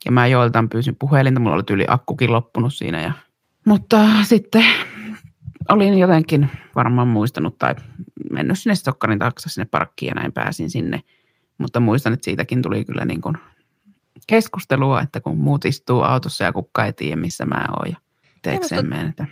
[0.04, 3.02] Ja mä joiltain pyysin puhelinta, mulla oli tyyli akkukin loppunut siinä.
[3.02, 3.12] Ja...
[3.66, 4.64] Mutta sitten
[5.68, 7.74] olin jotenkin varmaan muistanut tai
[8.30, 11.00] mennyt sinne Stokkarin taksa sinne parkkiin ja näin pääsin sinne.
[11.58, 13.36] Mutta muistan, että siitäkin tuli kyllä niin kuin
[14.26, 17.96] keskustelua, että kun muut istuu autossa ja kukka ei tiedä, missä mä oon ja
[18.50, 19.08] teekseen menen.
[19.08, 19.26] Että...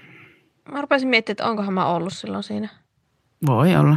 [0.72, 2.68] Mä rupesin miettimään, että onkohan mä ollut silloin siinä.
[3.46, 3.96] Voi olla.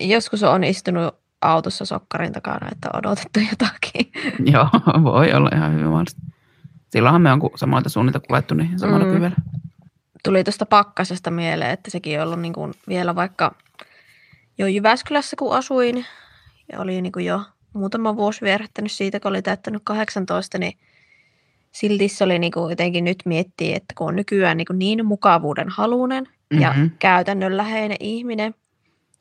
[0.00, 4.12] Joskus on istunut autossa sokkarin takana, että on odotettu jotakin.
[4.52, 4.68] Joo,
[5.02, 6.20] voi olla ihan hyvin mahdollista.
[6.90, 9.12] Silloinhan me on samalta suunnilta kuljettu niin samalla mm.
[9.12, 9.36] kyvellä.
[10.24, 13.54] Tuli tuosta pakkasesta mieleen, että sekin on ollut niin kuin vielä vaikka
[14.58, 16.06] jo Jyväskylässä, kun asuin.
[16.72, 20.78] Ja oli niin kuin jo muutama vuosi vierähtänyt siitä, kun oli täyttänyt 18, niin
[21.72, 25.06] silti se oli niin kuin jotenkin nyt miettiä, että kun on nykyään niin, kuin niin
[25.06, 26.62] mukavuuden halunen mm-hmm.
[26.62, 28.54] ja käytännönläheinen ihminen,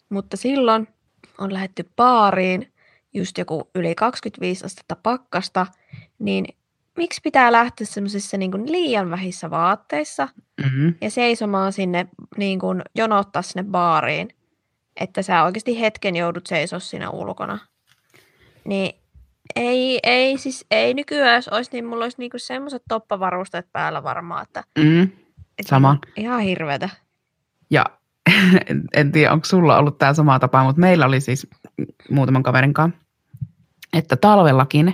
[0.10, 0.88] mutta silloin
[1.38, 2.72] on lähetty baariin
[3.14, 5.68] just joku yli 25 astetta pakkasta,
[6.20, 6.46] niin
[6.98, 10.30] miksi pitää lähteä semmoisissa niin liian vähissä vaatteissa
[10.64, 10.94] mm-hmm.
[11.02, 12.08] ja seisomaan sinne,
[12.38, 14.30] niin kuin jonottaa sinne baariin,
[14.96, 17.60] että sä oikeasti hetken joudut seisoa siinä ulkona.
[18.66, 18.96] Niin
[19.56, 24.44] ei, ei, siis ei nykyään, jos olisi, niin mulla olisi niinku semmoiset toppavarusteet päällä varmaan,
[24.44, 25.10] että, mm,
[25.62, 25.98] sama.
[26.16, 26.90] Ihan hirveätä.
[27.70, 27.86] Ja
[28.70, 31.48] en, en tiedä, onko sulla ollut tämä sama tapa, mutta meillä oli siis
[32.10, 33.00] muutaman kaverin kanssa,
[33.94, 34.94] että talvellakin,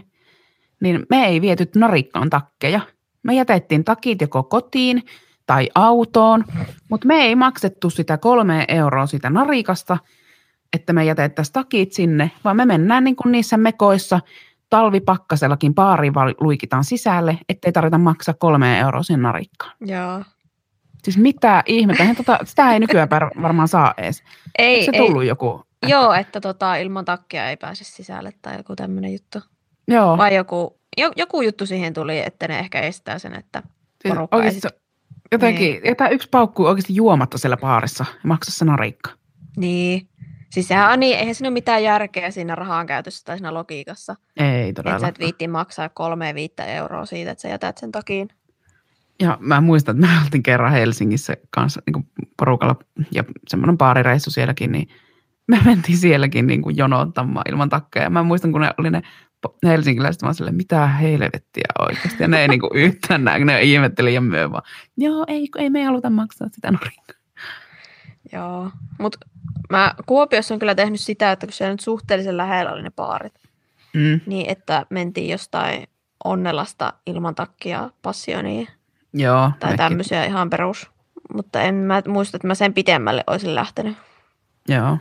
[0.81, 2.81] niin me ei viety narikkaan takkeja.
[3.23, 5.03] Me jätettiin takit joko kotiin
[5.45, 6.43] tai autoon,
[6.89, 9.97] mutta me ei maksettu sitä kolme euroa sitä narikasta,
[10.73, 14.19] että me jätettäisiin takit sinne, vaan me mennään niin kuin niissä mekoissa
[14.69, 19.75] talvipakkasellakin baariin luikitaan sisälle, ettei tarvita maksaa kolme euroa sen narikkaan.
[19.81, 20.23] Joo.
[21.03, 23.09] Siis mitä ihmettä, tota, sitä ei nykyään
[23.41, 24.23] varmaan saa edes.
[24.57, 25.27] Ei, Eikö se tullut ei.
[25.27, 25.63] joku?
[25.83, 25.95] Että...
[25.95, 29.39] Joo, että tota, ilman takkia ei pääse sisälle tai joku tämmöinen juttu.
[29.87, 30.17] Joo.
[30.17, 30.79] Vai joku,
[31.15, 33.63] joku juttu siihen tuli, että ne ehkä estää sen, että
[34.01, 34.83] siis porukka siis, ei sit...
[35.31, 35.81] Jotenkin, niin.
[35.85, 39.11] jätä yksi paukku oikeasti juomatta siellä baarissa ja maksa se narikka.
[39.57, 40.07] Niin.
[40.53, 44.15] Siis sehän on niin, eihän siinä ole mitään järkeä siinä rahan käytössä tai siinä logiikassa.
[44.37, 44.95] Ei todella.
[44.95, 48.29] Että sä et viitti maksaa kolme viittä euroa siitä, että sä jätät sen takiin.
[49.19, 52.75] Ja mä muistan, että me oltiin kerran Helsingissä kanssa niin kuin porukalla
[53.11, 54.87] ja semmoinen baarireissu sielläkin, niin
[55.47, 58.09] me mentiin sielläkin niin kuin jonottamaan ilman takkeja.
[58.09, 59.01] Mä muistan, kun ne oli ne
[59.65, 62.23] helsinkiläiset vaan silleen, mitä helvettiä oikeasti.
[62.23, 64.63] Ja ne ei niin kuin yhtään näe, ne ihmetteli ja myö vaan,
[64.97, 67.22] joo, ei, ei me haluta maksaa sitä nurinkaa.
[68.33, 69.17] Joo, mutta
[69.69, 73.33] mä Kuopiossa on kyllä tehnyt sitä, että kun siellä nyt suhteellisen lähellä oli ne baarit,
[73.93, 74.21] mm.
[74.25, 75.87] niin että mentiin jostain
[76.23, 78.67] Onnelasta ilman takkia passioniin.
[79.13, 79.51] Joo.
[79.59, 79.77] Tai mekin.
[79.77, 80.91] tämmöisiä ihan perus.
[81.33, 83.97] Mutta en mä muista, että mä sen pitemmälle olisin lähtenyt.
[84.67, 84.97] Joo.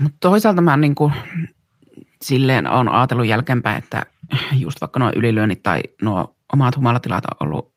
[0.00, 1.12] Mutta toisaalta mä niin kuin,
[2.22, 4.06] silleen on ajatellut jälkeenpäin, että
[4.52, 7.75] just vaikka nuo ylilyönnit tai nuo omat humalatilat on ollut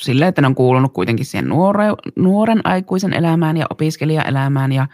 [0.00, 1.84] silleen, että ne on kuulunut kuitenkin siihen nuore,
[2.16, 4.86] nuoren aikuisen elämään ja opiskelijaelämään ja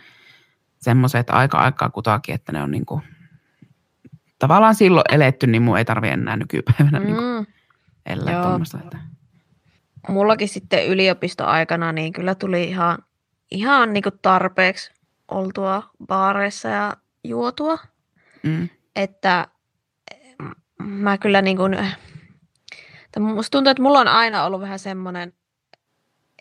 [0.79, 3.03] semmoiset aika aikaa kutakin, että ne on niin kuin,
[4.39, 7.27] tavallaan silloin eletty, niin mun ei tarvi enää nykypäivänä niinku mm.
[7.27, 7.47] niin
[8.07, 8.79] elää tuommoista.
[8.85, 8.99] Että.
[10.09, 12.99] Mullakin sitten yliopistoaikana niin kyllä tuli ihan,
[13.51, 14.93] ihan niin kuin tarpeeksi
[15.29, 17.79] oltua baareissa ja juotua.
[18.43, 18.69] Mm.
[18.97, 19.49] Että
[20.79, 21.79] mä kyllä niin kuin,
[23.21, 25.33] Musta tuntuu, että mulla on aina ollut vähän semmoinen,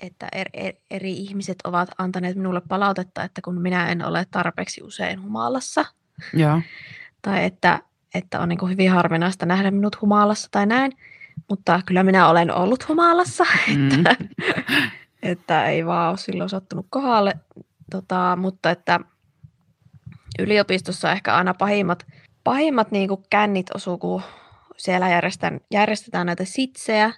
[0.01, 4.83] että eri, eri, eri ihmiset ovat antaneet minulle palautetta, että kun minä en ole tarpeeksi
[4.83, 5.85] usein humalassa.
[6.33, 6.61] Joo.
[7.21, 7.79] Tai että,
[8.15, 10.91] että on niin hyvin harvinaista nähdä minut humalassa tai näin.
[11.49, 13.43] Mutta kyllä minä olen ollut humalassa,
[13.75, 13.91] mm.
[13.91, 14.15] että,
[15.23, 17.33] että ei vaan ole silloin sattunut kohdalle.
[17.91, 18.99] Tota, mutta että
[20.39, 22.05] yliopistossa ehkä aina pahimmat,
[22.43, 24.21] pahimmat niin kännit osuu, kun
[24.77, 27.13] siellä järjestetään, järjestetään näitä sitsejä,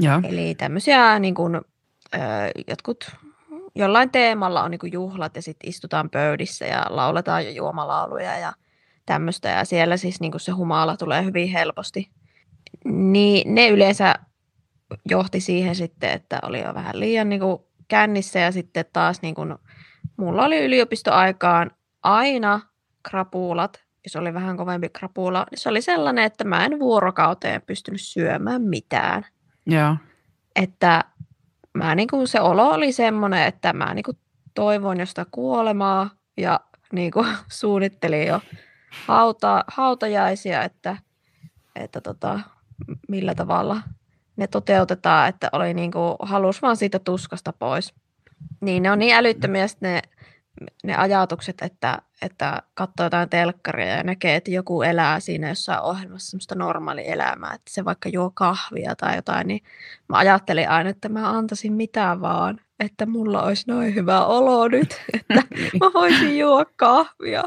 [0.00, 0.20] ja.
[0.24, 2.18] eli tämmöisiä niin kuin, ö,
[2.68, 3.10] jotkut
[3.74, 8.52] jollain teemalla on niin juhlat ja sitten istutaan pöydissä ja lauletaan jo juomalauluja ja
[9.06, 12.10] tämmöistä ja siellä siis niin se humala tulee hyvin helposti.
[12.84, 14.14] Niin ne yleensä
[15.10, 19.34] johti siihen sitten, että oli jo vähän liian niin kuin kännissä ja sitten taas niin
[19.34, 19.54] kuin,
[20.16, 21.70] mulla oli yliopistoaikaan
[22.02, 22.60] aina
[23.02, 28.00] krapuulat jos oli vähän kovempi krapula, niin se oli sellainen, että mä en vuorokauteen pystynyt
[28.00, 29.26] syömään mitään.
[29.66, 29.96] Joo.
[30.56, 31.04] Että
[31.74, 34.18] mä niin kuin, se olo oli semmoinen, että mä niin kuin
[34.54, 36.60] toivon josta kuolemaa ja
[36.92, 38.40] niin kuin, suunnitteli jo
[39.06, 40.96] hauta, hautajaisia, että,
[41.76, 42.40] että tota,
[43.08, 43.82] millä tavalla
[44.36, 47.94] ne toteutetaan, että oli niin kuin, halus vaan siitä tuskasta pois.
[48.60, 50.02] Niin ne on niin älyttömiä ne,
[50.84, 56.30] ne ajatukset, että, että katsoo jotain telkkaria ja näkee, että joku elää siinä jossain ohjelmassa
[56.30, 59.62] semmoista normaalielämää, että se vaikka juo kahvia tai jotain, niin
[60.08, 65.00] mä ajattelin aina, että mä antaisin mitään vaan, että mulla olisi noin hyvä olo nyt,
[65.14, 65.70] että niin.
[65.80, 67.42] mä voisin juo kahvia.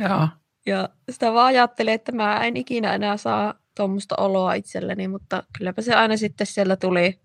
[0.00, 0.28] Joo.
[0.66, 5.82] Ja sitä vaan ajattelin, että mä en ikinä enää saa tuommoista oloa itselleni, mutta kylläpä
[5.82, 7.20] se aina sitten siellä tuli.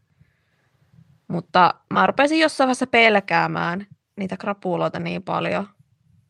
[1.28, 5.68] Mutta mä rupesin jossain vaiheessa pelkäämään niitä krapuloita niin paljon,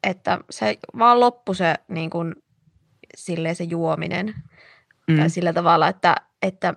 [0.03, 2.35] että se vaan loppui se, niin kuin,
[3.15, 4.35] silleen se juominen.
[5.07, 5.17] Mm.
[5.17, 6.73] Tai sillä tavalla, että, että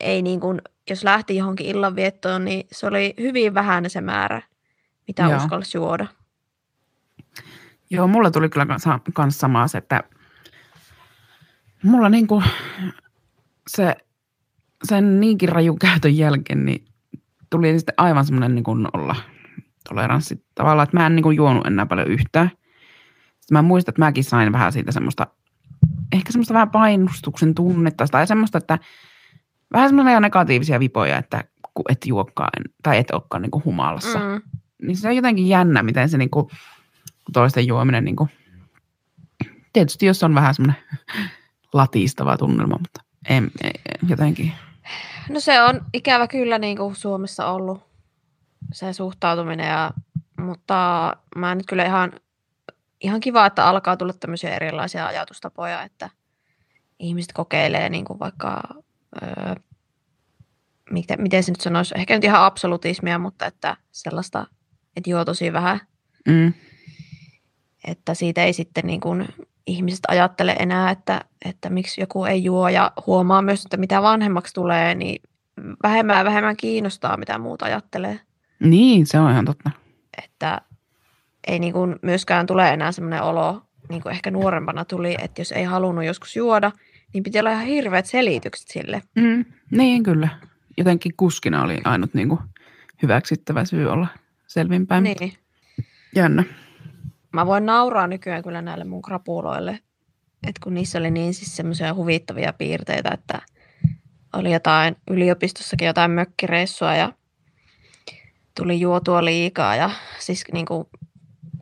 [0.00, 0.60] ei niin kuin,
[0.90, 4.42] jos lähti johonkin illanviettoon, niin se oli hyvin vähän se määrä,
[5.08, 5.36] mitä Joo.
[5.36, 6.06] uskalsi juoda.
[7.90, 8.66] Joo, mulla tuli kyllä
[9.14, 10.04] kans samaa se, että
[11.82, 12.42] mulla niinku
[13.68, 13.96] se,
[14.84, 16.84] sen niinkin rajun käytön jälkeen, niin
[17.50, 19.16] tuli sitten aivan semmoinen niin olla
[19.90, 22.50] toleranssi tavallaan, että mä en niin kuin juonut enää paljon yhtään.
[23.40, 25.26] Sitten mä muistan, että mäkin sain vähän siitä semmoista,
[26.12, 28.78] ehkä semmoista vähän painostuksen tunnetta tai semmoista, että
[29.72, 31.44] vähän semmoisia negatiivisia vipoja, että
[31.88, 32.50] et juokkaan
[32.82, 34.18] tai et olekaan niin kuin humalassa.
[34.18, 34.42] Mm.
[34.82, 36.48] Niin se on jotenkin jännä, miten se niin kuin,
[37.32, 38.30] toisten juominen, niin kuin,
[39.72, 40.82] tietysti jos on vähän semmoinen
[41.72, 43.72] latistava tunnelma, mutta en, en,
[44.08, 44.52] jotenkin.
[45.28, 47.89] No se on ikävä kyllä niin kuin Suomessa ollut
[48.72, 49.90] se suhtautuminen, ja,
[50.38, 52.12] mutta mä nyt kyllä ihan,
[53.00, 56.10] ihan kiva, että alkaa tulla tämmöisiä erilaisia ajatustapoja, että
[56.98, 58.62] ihmiset kokeilee niin kuin vaikka,
[59.22, 59.54] öö,
[60.90, 64.46] miten, miten se nyt sanoisi, ehkä nyt ihan absolutismia, mutta että sellaista,
[64.96, 65.80] että juo tosi vähän.
[66.28, 66.52] Mm.
[67.84, 69.28] Että siitä ei sitten niin kuin
[69.66, 74.54] ihmiset ajattele enää, että, että miksi joku ei juo ja huomaa myös, että mitä vanhemmaksi
[74.54, 75.22] tulee, niin
[75.82, 78.20] vähemmän ja vähemmän kiinnostaa, mitä muuta ajattelee.
[78.60, 79.70] Niin, se on ihan totta.
[80.24, 80.60] Että
[81.46, 85.52] ei niin kuin myöskään tule enää semmoinen olo, niin kuin ehkä nuorempana tuli, että jos
[85.52, 86.72] ei halunnut joskus juoda,
[87.14, 89.02] niin piti olla ihan hirveät selitykset sille.
[89.14, 90.28] Mm, niin, kyllä.
[90.76, 92.40] Jotenkin kuskina oli ainut niin kuin
[93.02, 94.06] hyväksyttävä syy olla
[94.46, 95.04] selvinpäin.
[95.04, 95.32] Niin.
[96.14, 96.44] Jännä.
[97.32, 99.78] Mä voin nauraa nykyään kyllä näille mun krapuloille,
[100.46, 103.42] että kun niissä oli niin siis semmoisia huvittavia piirteitä, että
[104.32, 107.12] oli jotain yliopistossakin jotain mökkireissua ja
[108.56, 110.86] tuli juotua liikaa ja siis niin kuin,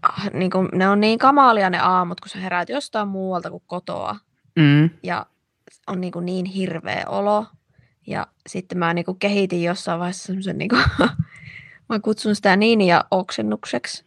[0.02, 3.62] ah, niin kuin, ne on niin kamalia ne aamut, kun sä heräät jostain muualta kuin
[3.66, 4.16] kotoa.
[4.56, 4.90] Mm.
[5.02, 5.26] ja
[5.86, 7.46] on niin, kuin niin hirveä olo.
[8.06, 10.84] Ja sitten mä niin kuin kehitin jossain vaiheessa semmoisen, niin kuin,
[11.88, 14.04] mä kutsun sitä niiniä oksennukseksi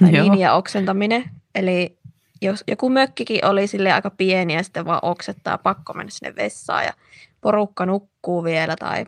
[0.00, 1.98] tai niiniä oksentaminen, eli
[2.42, 6.84] jos joku mökkikin oli sille aika pieni ja sitten vaan oksettaa pakko mennä sinne vessaan
[6.84, 6.92] ja
[7.40, 9.04] porukka nukkuu vielä tai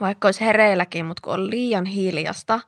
[0.00, 2.60] vaikka olisi hereilläkin, mutta kun on liian hiljasta,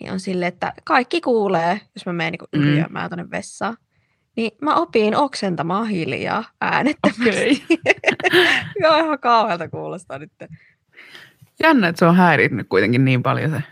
[0.00, 3.08] niin on sille, että kaikki kuulee, jos mä menen niin yliömään mm.
[3.08, 3.76] tuonne vessaan.
[4.36, 7.64] Niin mä opin oksentamaan hiljaa äänettömästi.
[7.72, 8.04] Okay.
[8.82, 10.32] Joo, ihan kauhealta kuulostaa nyt.
[11.62, 13.62] Jännä, että se on häirinnyt kuitenkin niin paljon se.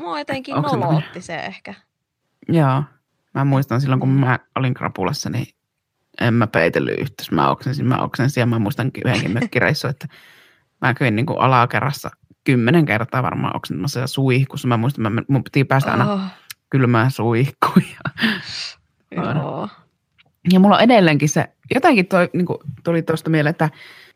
[0.00, 1.74] Mua jotenkin nolootti se ehkä.
[2.48, 2.82] Joo.
[3.34, 5.46] Mä muistan silloin, kun mä olin krapulassa, niin
[6.20, 7.24] en mä peitellyt yhtä.
[7.30, 10.08] Mä oksensin, mä oksensin ja mä muistan yhdenkin mökkireissu, että
[10.80, 12.10] mä kävin niin kuin alakerrassa
[12.44, 14.68] kymmenen kertaa varmaan oksentamassa suihkussa.
[14.68, 16.20] Mä muistan, että mun piti päästä aina oh.
[16.70, 17.82] kylmään suihkuun.
[19.16, 19.68] Ja, Joo.
[20.52, 23.70] ja mulla on edelleenkin se, jotenkin toi, niin kuin, tuli tuosta mieleen, että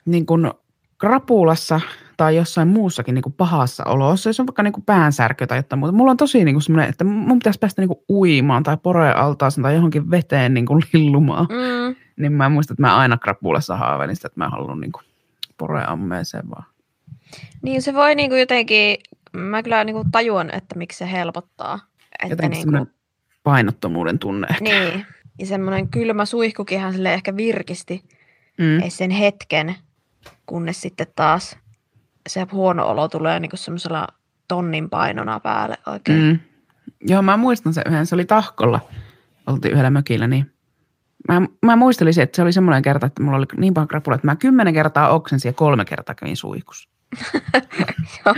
[0.04, 0.50] niin kuin
[0.98, 1.80] krapulassa
[2.16, 5.78] tai jossain muussakin niin kuin pahassa olossa, jos on vaikka niin kuin päänsärkö tai jotain
[5.78, 5.92] muuta.
[5.92, 9.16] Mulla on tosi niin kuin semmoinen, että mun pitäisi päästä niin kuin uimaan tai poreen
[9.16, 11.46] altaaseen tai johonkin veteen niin kuin lillumaan.
[11.50, 11.96] Mm.
[12.16, 15.04] Niin mä muistan, että mä aina krapulassa haaveilin sitä, että mä haluan niin kuin
[15.58, 16.64] poreammeeseen vaan.
[17.62, 18.96] Niin se voi niinku jotenkin,
[19.32, 21.78] mä kyllä niinku tajuan, että miksi se helpottaa.
[22.22, 22.92] Että jotenkin niinku,
[23.42, 24.64] painottomuuden tunne ehkä.
[24.64, 25.06] Niin,
[25.38, 28.04] ja semmoinen kylmä suihkukinhan sille ehkä virkisti
[28.58, 28.88] mm.
[28.88, 29.74] sen hetken,
[30.46, 31.56] kunnes sitten taas
[32.28, 34.06] se huono olo tulee niinku semmoisella
[34.48, 36.22] tonnin painona päälle oikein.
[36.22, 36.38] Mm.
[37.00, 38.80] Joo, mä muistan se yhden, se oli Tahkolla,
[39.46, 40.52] oltiin yhdellä mökillä, niin
[41.28, 44.26] Mä, mä muistelisin, että se oli semmoinen kerta, että mulla oli niin paljon krapula, että
[44.26, 46.88] mä kymmenen kertaa oksensin ja kolme kertaa kävin suihkussa.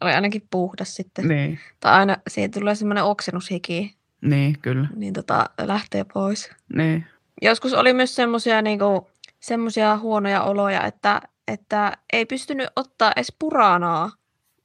[0.00, 1.28] oli ainakin puhdas sitten.
[1.28, 1.58] Niin.
[1.80, 3.96] Tai aina siihen tulee semmoinen oksennushiki.
[4.20, 4.88] Niin, kyllä.
[4.96, 6.50] Niin tota, lähtee pois.
[6.74, 7.06] Niin.
[7.42, 14.10] Joskus oli myös semmoisia niinku, semmosia huonoja oloja, että, että ei pystynyt ottaa edes puranaa,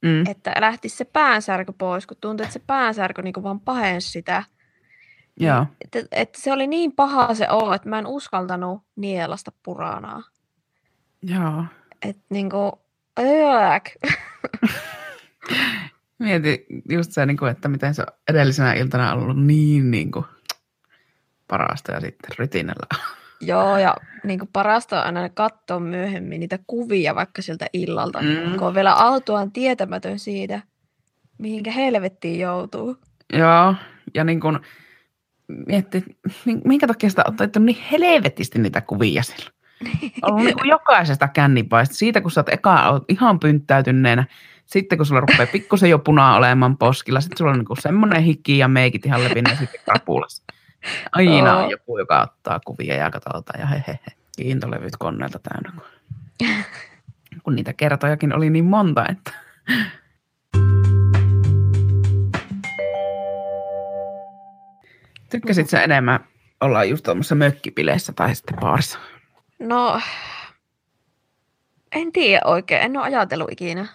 [0.02, 0.26] mm.
[0.26, 4.44] että lähti se päänsärky pois, kun tuntui, että se päänsärky niinku vaan pahensi sitä.
[5.46, 5.66] Joo.
[5.80, 10.22] Että, että se oli niin paha se olo, että mä en uskaltanut nielasta puranaa.
[11.22, 11.64] Joo.
[12.02, 12.82] Että niinku.
[16.18, 20.24] Mieti just se, niin kuin, että miten se on edellisenä iltana ollut niin, niin kuin,
[21.48, 22.86] parasta ja sitten rytinällä.
[23.40, 28.58] Joo, ja niinku parasta on aina katsoa myöhemmin niitä kuvia vaikka siltä illalta, Mm.
[28.58, 30.62] kun on vielä autuaan tietämätön siitä,
[31.38, 32.96] mihinkä helvettiin joutuu.
[33.32, 33.74] Joo,
[34.14, 34.58] ja niin kuin,
[35.66, 36.04] mietti,
[36.44, 39.54] min- minkä takia sitä on otettu niin helvetisti niitä kuvia silloin.
[40.22, 41.94] Ollut niin kuin jokaisesta kännipaista.
[41.94, 44.24] Siitä, kun sä oot eka oot ihan pynttäytyneenä,
[44.66, 48.22] sitten kun sulla rupeaa pikkusen jo punaa olemaan poskilla, sitten sulla on niin kuin semmoinen
[48.22, 50.42] hiki ja meikit ihan lepinen ja sitten krapulassa.
[51.12, 53.98] Aina on joku, joka ottaa kuvia ja katsotaan ja hehehe.
[54.36, 55.82] Kiintolevyt koneelta täynnä.
[57.42, 59.32] Kun niitä kertojakin oli niin monta, että
[65.32, 66.20] Tykkäsit sä enemmän
[66.60, 68.98] olla just tuommoisessa mökkipileissä tai sitten baarissa?
[69.58, 70.00] No,
[71.92, 73.86] en tiedä oikein, en ole ajatellut ikinä.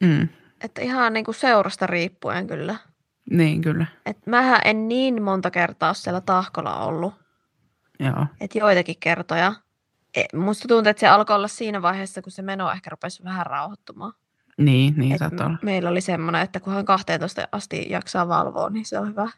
[0.00, 0.28] Mm,
[0.64, 2.76] Että ihan niinku seurasta riippuen kyllä.
[3.30, 7.14] niin kyllä, Et mähän en niin monta kertaa ole siellä tahkolla ollut.
[8.00, 8.26] joo.
[8.40, 9.52] Että joitakin kertoja.
[10.16, 13.46] E, musta tuntuu, että se alkoi olla siinä vaiheessa, kun se meno ehkä rupesi vähän
[13.46, 14.12] rauhoittumaan.
[14.58, 15.58] Niin, niin Et saattaa olla.
[15.62, 19.28] meillä oli semmoinen, että kunhan 12 asti jaksaa valvoa, niin se on hyvä.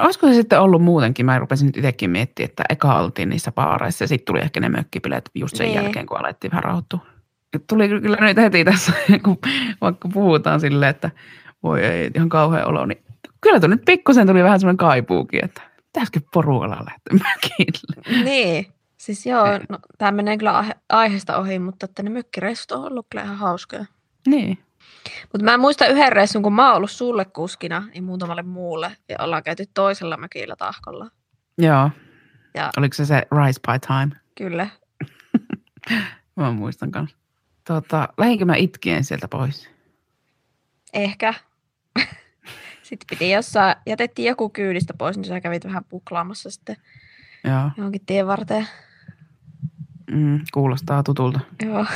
[0.00, 1.26] Olisiko se sitten ollut muutenkin?
[1.26, 4.68] Mä rupesin nyt itsekin miettimään, että eka oltiin niissä baareissa ja sitten tuli ehkä ne
[4.68, 5.74] mökkipileet just sen Niin.
[5.82, 7.06] jälkeen, kun alettiin vähän rauhoittua.
[7.66, 8.92] Tuli kyllä nyt heti tässä,
[9.24, 9.38] kun
[9.80, 11.10] vaikka puhutaan silleen, että
[11.62, 13.02] voi ei, ihan kauhean olo, niin
[13.40, 18.24] kyllä tuo nyt pikkusen tuli vähän semmoinen kaipuukin, että pitäisikö porukalla lähteä mökille.
[18.24, 18.66] Niin.
[18.96, 23.06] Siis joo, no, tämä menee kyllä aihe- aiheesta ohi, mutta että ne mökkireissut on ollut
[23.10, 23.84] kyllä ihan hauskoja.
[24.26, 24.58] Niin,
[25.32, 28.96] Mutta mä muistan yhden reissun, kun mä oon ollut sulle kuskina ja muutamalle muulle.
[29.08, 31.10] Ja ollaan käyty toisella mökillä tahkolla.
[31.58, 31.90] joo.
[32.56, 34.20] Ja Oliko se se Rice Pie Time?
[34.34, 34.68] kyllä.
[36.36, 37.16] Mä muistan kanssa.
[37.66, 39.70] Tota, lähinkö mä itkien sieltä pois?
[40.92, 41.34] Ehkä.
[42.82, 46.76] Sitten piti jossain, jätettiin joku kyydistä pois, niin sä kävit vähän puklaamassa sitten
[47.44, 48.68] Joo, johonkin tien varteen.
[50.10, 51.40] mm, kuulostaa tutulta.
[51.64, 51.86] Joo.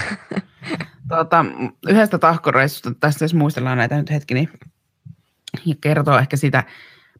[1.08, 1.44] Tuota,
[1.88, 4.50] yhdestä tahkoreissusta, tässä jos muistellaan näitä nyt hetki, niin
[5.66, 6.64] ja kertoo ehkä sitä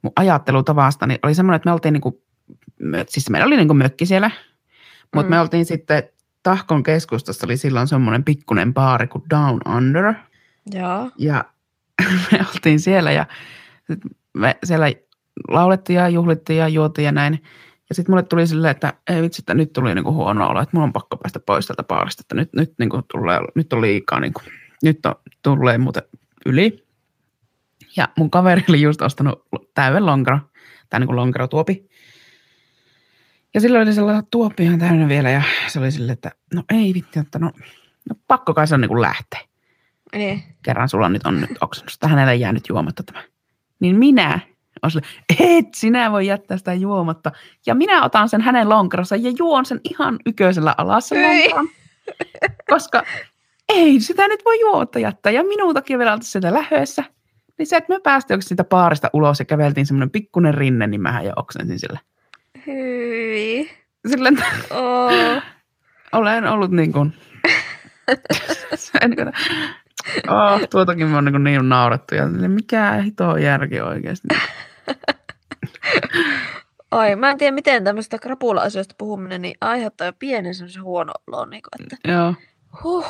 [0.03, 2.23] mun ajattelutavasta, niin oli semmoinen, että me oltiin niinku,
[3.09, 4.31] siis meillä oli niinku mökki siellä,
[5.15, 5.31] mutta Mm.
[5.31, 6.03] me oltiin sitten
[6.43, 10.15] Tahkon keskustassa oli silloin semmoinen pikkunen baari kuin Down Under,
[10.73, 11.11] Joo.
[11.19, 11.45] ja
[12.33, 13.27] me oltiin siellä ja
[14.35, 14.87] me siellä
[15.49, 17.43] laulettiin ja juhlittiin ja juotiin ja näin.
[17.89, 20.77] Ja sitten mulle tuli silleen, että ei vitsi, että nyt tuli niinku huono olo, että
[20.77, 24.21] mun on pakko päästä pois tältä baarista, että nyt, nyt, niinku tulee, nyt on liikaa,
[24.21, 24.41] niinku,
[24.83, 26.03] nyt on, tulee muuten
[26.47, 26.87] yli.
[27.97, 30.39] Ja mun kaveri oli just ostanut täyden lonkero,
[30.91, 31.89] tai niinku lonkerotuopi.
[33.55, 36.95] Ja silloin oli sellainen tuoppi ihan täynnä vielä ja se oli silleen, että no ei
[36.95, 37.53] vittu, että no,
[38.11, 39.41] no pakko kai se on niinku lähteä
[40.15, 40.43] Niin.
[40.63, 43.23] kerran sulla nyt on nyt oksennus, että hänellä jää nyt juomatta tämä.
[43.81, 44.41] Niin minä
[44.83, 45.07] olen sille,
[45.59, 47.33] et sinä voi jättää sitä juomatta.
[47.67, 51.51] Ja minä otan sen hänen lonkeronsa ja juon sen ihan yköisellä alas sen.
[52.71, 53.03] Koska
[53.69, 55.33] ei sitä nyt voi juomatta jättää.
[55.33, 57.05] Ja minun takia vielä oltiin sieltä lähöessä.
[57.59, 61.25] Niin se, että me päästiin siitä baarista ulos ja käveltiin semmoinen pikkunen rinne, niin mähän
[61.25, 62.01] jo oksensin sille.
[62.67, 63.71] Hyi.
[64.13, 65.43] Että Oh.
[66.13, 67.15] olen ollut niin kuin...
[70.15, 72.15] niin kuin oh, tuotakin on niin, kuin niin naurettu.
[72.15, 74.29] Ja mikä hito järki oikeasti.
[76.91, 81.51] Oi, mä en tiedä, miten tämmöistä krapula-asioista puhuminen niin aiheuttaa jo pienen semmoisen huono olon,
[81.51, 82.35] niin kuin, että Joo.
[82.83, 83.07] huh.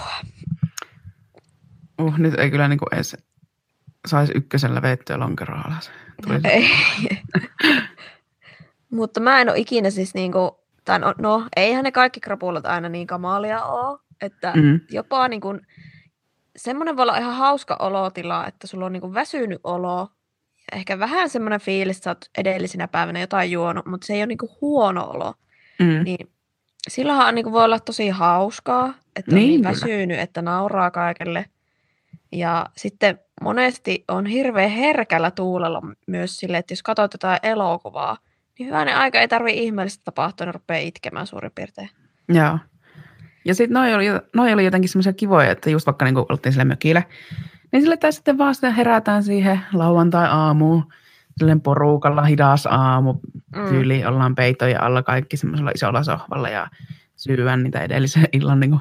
[2.00, 3.16] Uh, nyt ei kyllä niin kuin edes
[4.06, 5.90] saisi ykkösellä veettyä lonkeroa alas.
[6.44, 6.70] Ei.
[8.90, 12.88] Mutta mä en ole ikinä siis niinku, tai no, no, eihän ne kaikki krapulat aina
[12.88, 14.80] niin kamalia ole, että mm.
[14.90, 15.48] Jopa niinku,
[16.58, 20.08] semmoinen voi olla ihan hauska olotila, että sulla on niinku väsynyt olo,
[20.72, 24.20] ja ehkä vähän semmoinen fiilis, että sä oot edellisenä päivänä jotain juonut, mutta se ei
[24.20, 25.34] ole niinku huono olo,
[25.78, 26.04] mm.
[26.04, 26.30] niin
[26.88, 29.70] silloinhan niinku voi olla tosi hauskaa, että on Niin, niin kyllä.
[29.70, 31.44] väsynyt, että nauraa kaikelle.
[32.32, 38.16] Ja sitten monesti on hirveän herkällä tuulella myös sille, että jos katsot jotain elokuvaa,
[38.58, 41.90] niin hyvänen aika ei tarvi ihmeellistä tapahtua, niin rupeaa itkemään suurin piirtein.
[42.28, 42.58] Joo.
[43.48, 46.64] Ja sitten noi oli, noi oli jotenkin semmoisia kivoja, että just vaikka niin oltiin sillä
[46.64, 47.02] mökillä,
[47.72, 50.92] niin sille tai sitten vaan sitten herätään siihen lauantai-aamuun,
[51.38, 53.14] silleen porukalla hidas aamu,
[53.56, 53.68] Mm.
[53.68, 56.68] tyyli ollaan peitoja alla kaikki semmoisella isolla sohvalla ja
[57.16, 58.78] syödään niitä edellisen illan niin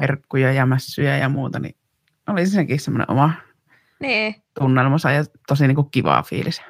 [0.00, 1.74] herkkuja ja mässyjä ja muuta, niin
[2.26, 3.32] oli sekin semmoinen oma
[4.00, 6.62] Niin, tunnelmansa ja tosi niin kuin kiva fiilis.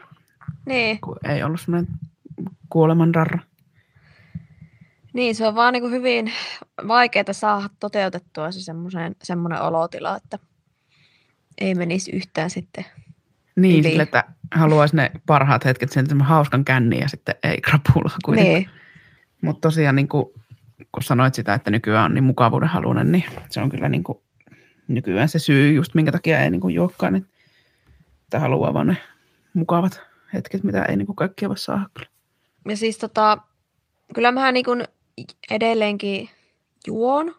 [0.67, 1.89] Niin, kun ei ollut semmoinen
[2.69, 3.39] kuolemandarra.
[5.13, 6.33] Niin, se on vaan niin kuin hyvin
[6.89, 10.39] vaikeaa saada toteutettua se semmoinen, semmoinen olotila, että
[11.59, 12.85] ei menisi yhtään sitten.
[13.57, 13.89] Niin, Yli.
[13.89, 18.55] sille, että haluaisi ne parhaat hetket sen hauskan känni ja sitten ei krapulaa kuitenkaan.
[18.55, 18.71] Niin,
[19.41, 20.27] Mutta tosiaan niin kuin,
[20.93, 24.19] kun sanoit sitä, että nykyään on niin mukavuuden halunen, niin se on kyllä niin kuin,
[24.89, 27.29] nykyään se syy just minkä takia ei niin kuin juokkaan, että,
[28.23, 28.97] että haluaa vaan ne
[29.55, 30.01] mukavat
[30.35, 32.09] hetket, mitä ei niin kuin kaikkia voi saada kyllä.
[32.69, 33.39] ja siis tota,
[34.15, 34.85] kyllä mä niin kuin
[35.51, 36.31] edelleenkin
[36.87, 37.35] juon,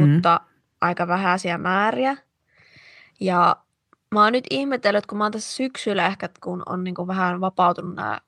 [0.00, 0.40] mutta
[0.80, 2.16] aika vähäisiä määriä.
[3.20, 3.56] Ja
[4.14, 7.40] mä oon nyt ihmetellyt, kun mä oon tässä syksyllä ehkä, kun on niin kuin vähän
[7.40, 8.20] vapautunut nämä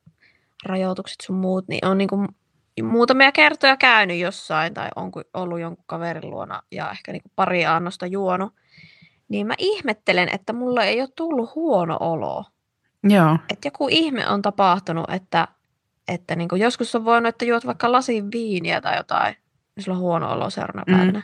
[0.66, 2.28] rajoitukset sun muut, niin on niin kuin
[2.82, 7.66] muutamia kertoja käynyt jossain tai on ollut jonkun kaverin luona ja ehkä niin kuin pari
[7.66, 8.54] annosta juonut.
[9.28, 12.44] Niin mä ihmettelen, että mulla ei ole tullut huono olo.
[13.04, 15.48] Joo, Että joku ihme on tapahtunut, että,
[16.10, 19.34] että niin kuin joskus on voinut, että juot vaikka lasin viiniä tai jotain,
[19.76, 20.96] niin sulla on huono olo seuraavana Mm.
[20.96, 21.22] päivänä.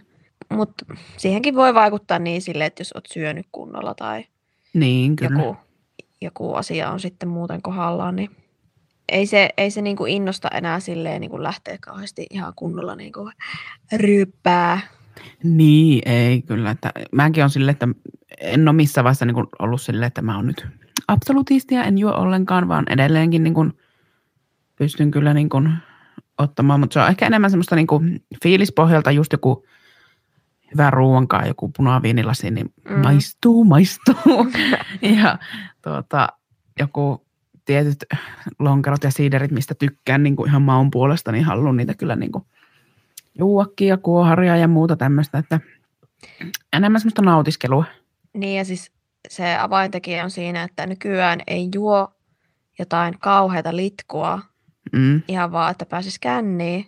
[0.52, 0.84] Mutta
[1.16, 4.24] siihenkin voi vaikuttaa niin silleen, että jos oot syönyt kunnolla tai
[4.74, 5.40] niin kyllä.
[5.40, 5.56] joku,
[6.20, 8.30] joku asia on sitten muuten kohdallaan, niin
[9.08, 12.96] ei se, ei se niin kuin innosta enää silleen niin kuin lähteä kauheasti ihan kunnolla
[12.96, 13.32] niin kuin
[13.92, 14.80] ryyppää.
[15.44, 16.70] Niin, ei kyllä.
[16.70, 17.88] Että mäkin on silleen, että
[18.40, 20.66] en ole missään vaiheessa niin kuin ollut silleen, että mä oon nyt
[21.08, 23.72] absolutisti ja en juo ollenkaan, vaan edelleenkin niin kuin
[24.78, 25.72] pystyn kyllä niin kuin
[26.38, 29.66] ottamaan, mutta se on ehkä enemmän semmoista niin kuin fiilispohjalta just joku
[30.72, 33.00] hyvä ruoankaan, joku punaviinilasi, niin Mm.
[33.00, 34.46] maistuu, maistuu.
[35.22, 35.38] ja
[35.82, 36.28] tuota,
[36.78, 37.26] joku
[37.64, 38.04] tietyt
[38.58, 42.32] lonkerot ja siiderit, mistä tykkään niin kuin ihan maun puolesta, niin haluan niitä kyllä niin
[42.32, 42.44] kuin
[43.38, 45.60] juuakkia, kuoharia ja muuta tämmöistä, että
[46.72, 47.84] enemmän semmoista nautiskelua.
[48.34, 48.92] Niin ja siis
[49.28, 52.12] se avaintekijä on siinä, että nykyään ei juo
[52.78, 54.40] jotain kauheata litkua,
[54.92, 55.22] Mm.
[55.28, 56.86] ihan vaan, että pääsisi känniin.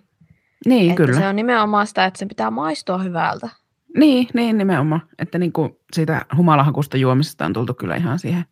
[0.67, 1.19] Niin, että kyllä.
[1.19, 3.49] se on nimenomaan sitä, että sen pitää maistua hyvältä.
[3.97, 5.03] Niin, niin nimenomaan.
[5.19, 8.45] Että niin kuin siitä humalahakusta juomisesta on tultu kyllä ihan siihen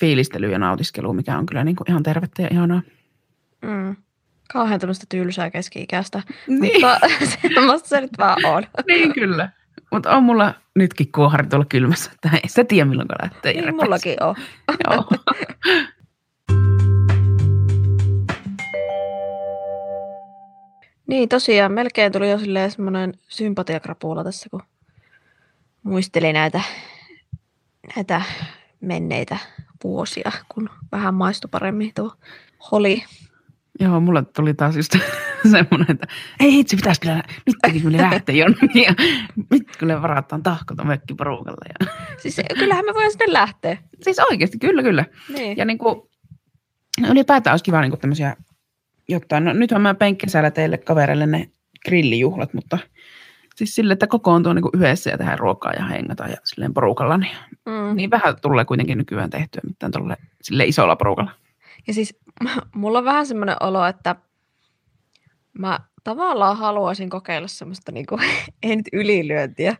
[0.00, 2.82] fiilistelyyn ja nautiskeluun, mikä on kyllä niin kuin ihan tervettä ja ihanaa.
[3.62, 3.96] Mm.
[4.52, 6.98] Kauhean tämmöistä tylsää keski-ikäistä, Niin, mutta
[7.54, 8.62] semmoista se nyt vaan on.
[8.88, 9.48] niin kyllä.
[9.92, 13.52] Mutta on mulla nytkin kuohari tuolla kylmässä, että ei sitä tiedä milloin lähtee.
[13.52, 14.34] Niin mullakin on.
[14.90, 15.08] Joo.
[21.12, 22.38] Niin tosiaan, melkein tuli jo
[22.68, 24.62] semmoinen sympatiakrapuula tässä, kun
[25.82, 26.60] muisteli näitä,
[27.96, 28.22] näitä
[28.80, 29.36] menneitä
[29.84, 32.12] vuosia, kun vähän maistui paremmin tuo
[32.70, 33.04] holi.
[33.80, 34.92] Joo, mulla tuli taas just
[35.52, 36.06] semmoinen, että
[36.40, 38.94] ei itse pitäisi kyllä, nyt tekin kyllä lähteä jonnekin ja
[39.50, 41.66] nyt kyllä varataan tahkota mökkiporukalla.
[41.68, 41.92] Ja...
[42.22, 43.76] Siis kyllähän me voidaan sinne lähteä.
[44.02, 45.04] Siis oikeasti, kyllä, kyllä.
[45.28, 45.56] Niin.
[45.56, 46.02] Ja niin kuin,
[47.10, 48.36] ylipäätään olisi kiva niin kuin tämmöisiä
[49.12, 49.44] jotain.
[49.44, 51.50] No nythän mä pein kesällä teille kavereille ne
[51.84, 52.78] grillijuhlat, mutta
[53.56, 57.18] siis sille, että kokoontuu niin kuin yhdessä ja tehdään ruokaa ja hengataan ja silleen porukalla,
[57.18, 57.32] niin,
[57.66, 57.96] Mm.
[57.96, 61.30] niin vähän tulee kuitenkin nykyään tehtyä mitään tolle sille isolla porukalla.
[61.86, 62.18] Ja siis
[62.74, 64.16] mulla on vähän semmoinen olo, että
[65.58, 68.18] mä tavallaan haluaisin kokeilla semmoista, niinku,
[68.62, 69.76] ei nyt ylilyöntiä,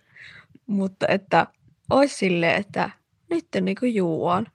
[0.66, 1.46] mutta että
[1.90, 2.90] olisi silleen, että
[3.30, 4.46] nyt niinku juon.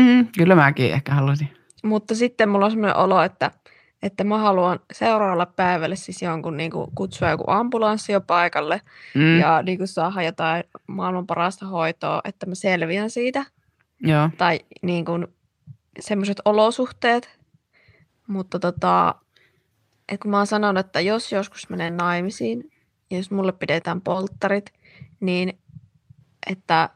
[0.00, 1.48] Mm, kyllä mäkin ehkä haluaisin.
[1.84, 3.50] Mutta sitten mulla on semmoinen olo, että,
[4.06, 8.80] että mä haluan seuraavalle päivälle siis jonkun niinku, kutsua joku ambulanssi jo paikalle
[9.14, 13.44] Mm, ja niinku, saada jotain maailman parasta hoitoa, että mä selviän siitä.
[14.00, 14.30] Joo.
[14.38, 15.26] tai niin kuin
[16.00, 17.38] semmoiset olosuhteet.
[18.26, 19.14] Mutta tota,
[20.08, 22.70] et kun mä oon sanonut, että jos joskus menen naimisiin,
[23.10, 24.72] ja jos mulle pidetään polttarit,
[25.20, 25.58] niin
[26.46, 26.90] että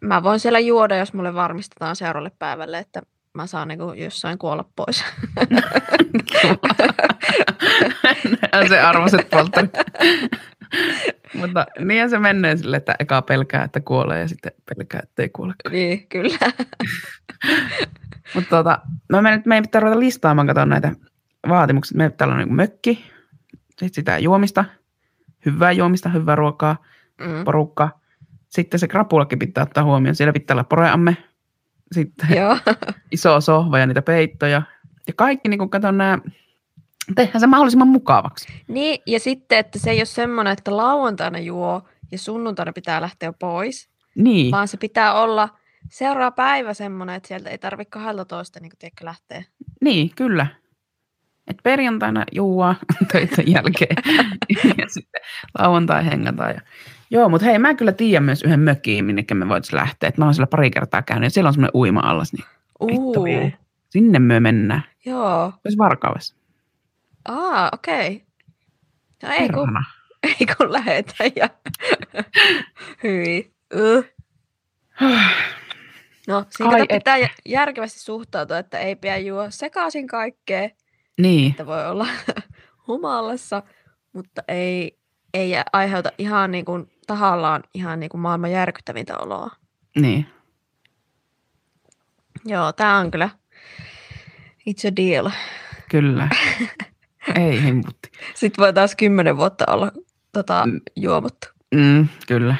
[0.00, 3.02] mä voin siellä juoda, jos mulle varmistetaan seuraavalle päivälle, että
[3.36, 5.04] mä saan niin jossain kuolla pois.
[8.68, 9.70] se arvoiset polttarit.
[11.34, 15.28] Mutta niin se menee sille, että eka pelkää, että kuolee ja sitten pelkää, että ei
[15.28, 15.54] kuole.
[15.70, 16.38] niin, kyllä.
[18.34, 18.78] Mutta tota,
[19.12, 20.92] no me nyt, meidän pitää ruveta listaamaan, katsoa näitä
[21.48, 21.96] vaatimuksia.
[21.96, 23.04] Meidän pitää olla niin mökki,
[23.70, 24.64] sitten sitä juomista,
[25.46, 26.76] hyvää juomista, hyvää ruokaa,
[27.20, 27.44] Mm.
[27.44, 27.88] porukka.
[28.48, 30.14] Sitten se krapulakin pitää ottaa huomioon.
[30.14, 31.16] Siellä pitää olla poreamme,
[31.92, 32.58] sitten Joo.
[33.12, 34.62] iso sohva ja niitä peittoja.
[35.06, 36.18] Ja kaikki, niin kun katson nämä,
[37.14, 38.48] tehdään se mahdollisimman mukavaksi.
[38.68, 41.82] Niin, ja sitten, että se ei ole semmoinen, että lauantaina juo
[42.12, 45.48] ja sunnuntaina pitää lähteä pois, Niin, vaan se pitää olla
[45.90, 49.44] seuraava päivä semmoinen, että sieltä ei tarvitse 12 niin tiedätkö, lähteä.
[49.80, 50.46] niin, kyllä.
[51.46, 52.74] Et perjantaina juua
[53.12, 53.96] töiden jälkeen
[54.78, 55.20] ja sitten
[55.58, 56.50] lauantai hengataan.
[56.50, 56.60] Ja...
[57.10, 60.08] Joo, mutta hei, mä kyllä tiedän myös yhden mökkiin, minne me voitaisiin lähteä.
[60.08, 62.44] Et mä oon siellä pari kertaa käynyt ja siellä on semmoinen uima-allas, niin
[62.86, 63.24] vittu.
[63.90, 64.82] Sinne me mennään.
[65.04, 65.52] Joo.
[65.64, 66.36] Olisi Varkaudessa.
[67.28, 68.06] Aa, okei.
[68.06, 68.20] Okay.
[69.22, 69.68] No ei kun,
[70.40, 71.48] ei kun lähetään ja
[73.02, 73.52] hyi.
[73.74, 74.04] Uh.
[76.28, 80.68] No, siinä Ai pitää jä- järkevästi suhtautua, että ei pidä juo sekaisin kaikkea,
[81.20, 82.06] Niin, että voi olla
[82.86, 83.62] humalassa,
[84.12, 84.98] mutta ei,
[85.36, 89.50] ei aiheuta ihan niin kuin tahallaan ihan niin kuin maailman järkyttävintä oloa.
[89.98, 90.26] niin.
[92.44, 93.28] Joo, tämä on kyllä,
[94.70, 95.30] it's a deal.
[95.90, 96.28] Kyllä.
[97.34, 98.10] Ei himputti.
[98.34, 99.92] Sitten voi taas kymmenen vuotta olla
[100.32, 100.80] tota, Mm.
[100.96, 101.48] juomattu.
[101.74, 102.56] Mm, kyllä.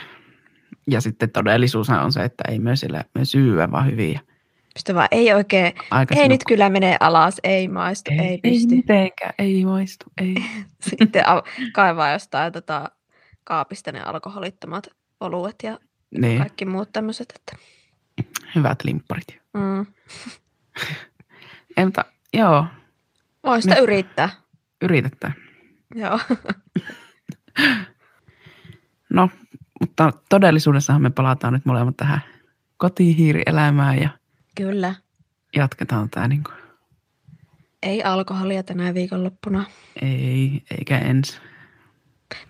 [0.91, 4.20] Ja sitten todellisuus on se, että ei myös sillä me syyä vaan hyvin.
[4.77, 8.41] Ja Pistä vaan, ei oikein, Aikaisin ei nyt kyllä mene alas, ei maistu, ei, ei
[8.45, 8.74] ei pysty.
[8.74, 10.35] mitenkään, ei maistu, ei.
[10.91, 11.22] Sitten
[11.72, 12.91] kaivaa jostain tota,
[13.45, 14.87] kaapista ne alkoholittomat
[15.20, 15.79] oluet ja
[16.18, 17.35] Niin, kaikki muut tämmöiset.
[17.37, 17.57] Että,
[18.55, 19.39] hyvät limpparit.
[19.55, 19.87] mm.
[21.77, 22.05] Ei, mutta
[22.35, 22.66] joo,
[23.45, 24.31] Voi sitä Nyt- yrittää.
[24.83, 25.35] yritetään.
[25.95, 26.20] Joo.
[29.11, 29.31] No,
[29.81, 32.20] mutta todellisuudessahan me palataan nyt molemmat tähän
[32.77, 34.09] kotihiirielämään ja
[34.57, 34.94] Kyllä.
[35.57, 36.57] jatketaan tämä niin kuin,
[37.82, 39.64] Ei alkoholia tänä viikonloppuna.
[40.02, 41.40] ei, eikä ensi.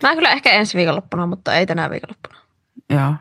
[0.02, 2.38] Mä kyllä ehkä ensi viikonloppuna, mutta ei tänä viikonloppuna.
[2.90, 3.14] Joo,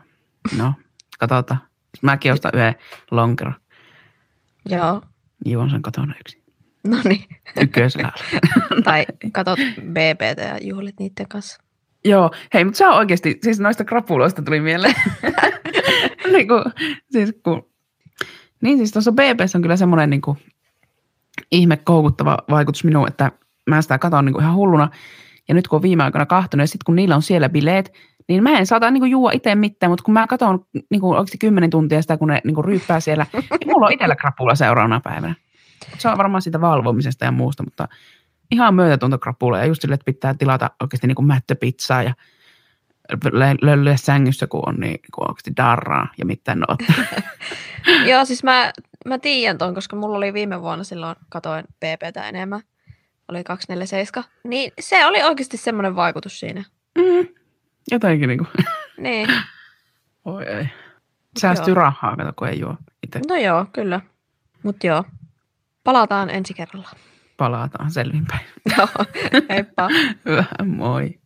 [0.58, 0.72] no,
[1.18, 1.60] katsotaan.
[2.02, 2.74] Mäkin ostan yhden
[3.10, 3.54] lonkeron.
[4.68, 5.02] Joo.
[5.44, 6.42] Juon sen kotona yksin.
[6.86, 7.24] No niin.
[7.60, 8.12] Ykkösellä.
[8.84, 11.62] tai katot BBtä ja juhlit niiden kanssa.
[12.04, 14.94] Joo, hei, mutta se on oikeasti, siis noista krapuloista tuli mieleen.
[16.32, 16.62] niin, kuin,
[17.10, 17.70] siis kun,
[18.66, 20.38] niin siis tuossa BBssä on kyllä semmoinen niin kuin,
[21.50, 23.32] ihme koukuttava vaikutus minuun, että
[23.66, 24.90] mä sitä katon niin kuin ihan hulluna.
[25.48, 27.92] Ja nyt kun on viime aikoina kahtonut ja sitten kun niillä on siellä bileet,
[28.28, 31.18] niin mä en saata niin kuin, juua itse mitään, mutta kun mä katon niin kuin,
[31.18, 34.54] oikeasti kymmenen tuntia sitä, kun ne niin kuin, ryyppää siellä, niin mulla on itsellä krapula
[34.54, 35.34] seuraavana päivänä.
[35.98, 37.88] Se on varmaan siitä valvomisesta ja muusta, mutta
[38.50, 39.58] ihan myötätuntokrapula.
[39.58, 42.14] Ja just sille, että pitää tilata oikeasti niin kuin mättöpizzaa ja
[43.62, 47.04] löllyä sängyssä, kun on niin kun oikeasti darraa ja mitään ottaa.
[48.10, 48.72] Joo, siis mä,
[49.06, 52.60] mä tiedän ton, koska mulla oli viime vuonna silloin, katoin BBtä enemmän.
[53.28, 54.30] Oli 247.
[54.44, 56.64] Niin se oli oikeasti semmoinen vaikutus siinä.
[56.98, 57.28] Mm,
[57.90, 58.48] jotenkin niin kuin,
[58.98, 59.28] Niin.
[60.24, 60.68] oi ei.
[61.38, 61.80] Säästyy Joo.
[61.82, 63.20] rahaa, kato, kun ei juo itse.
[63.28, 64.00] No joo, kyllä.
[64.62, 65.04] Mut joo.
[65.84, 66.88] Palataan ensi kerralla.
[67.36, 68.46] Palataan selvinpäin.
[68.78, 68.88] Joo,
[69.50, 69.88] heippa.
[70.26, 71.18] Hyvä, moi.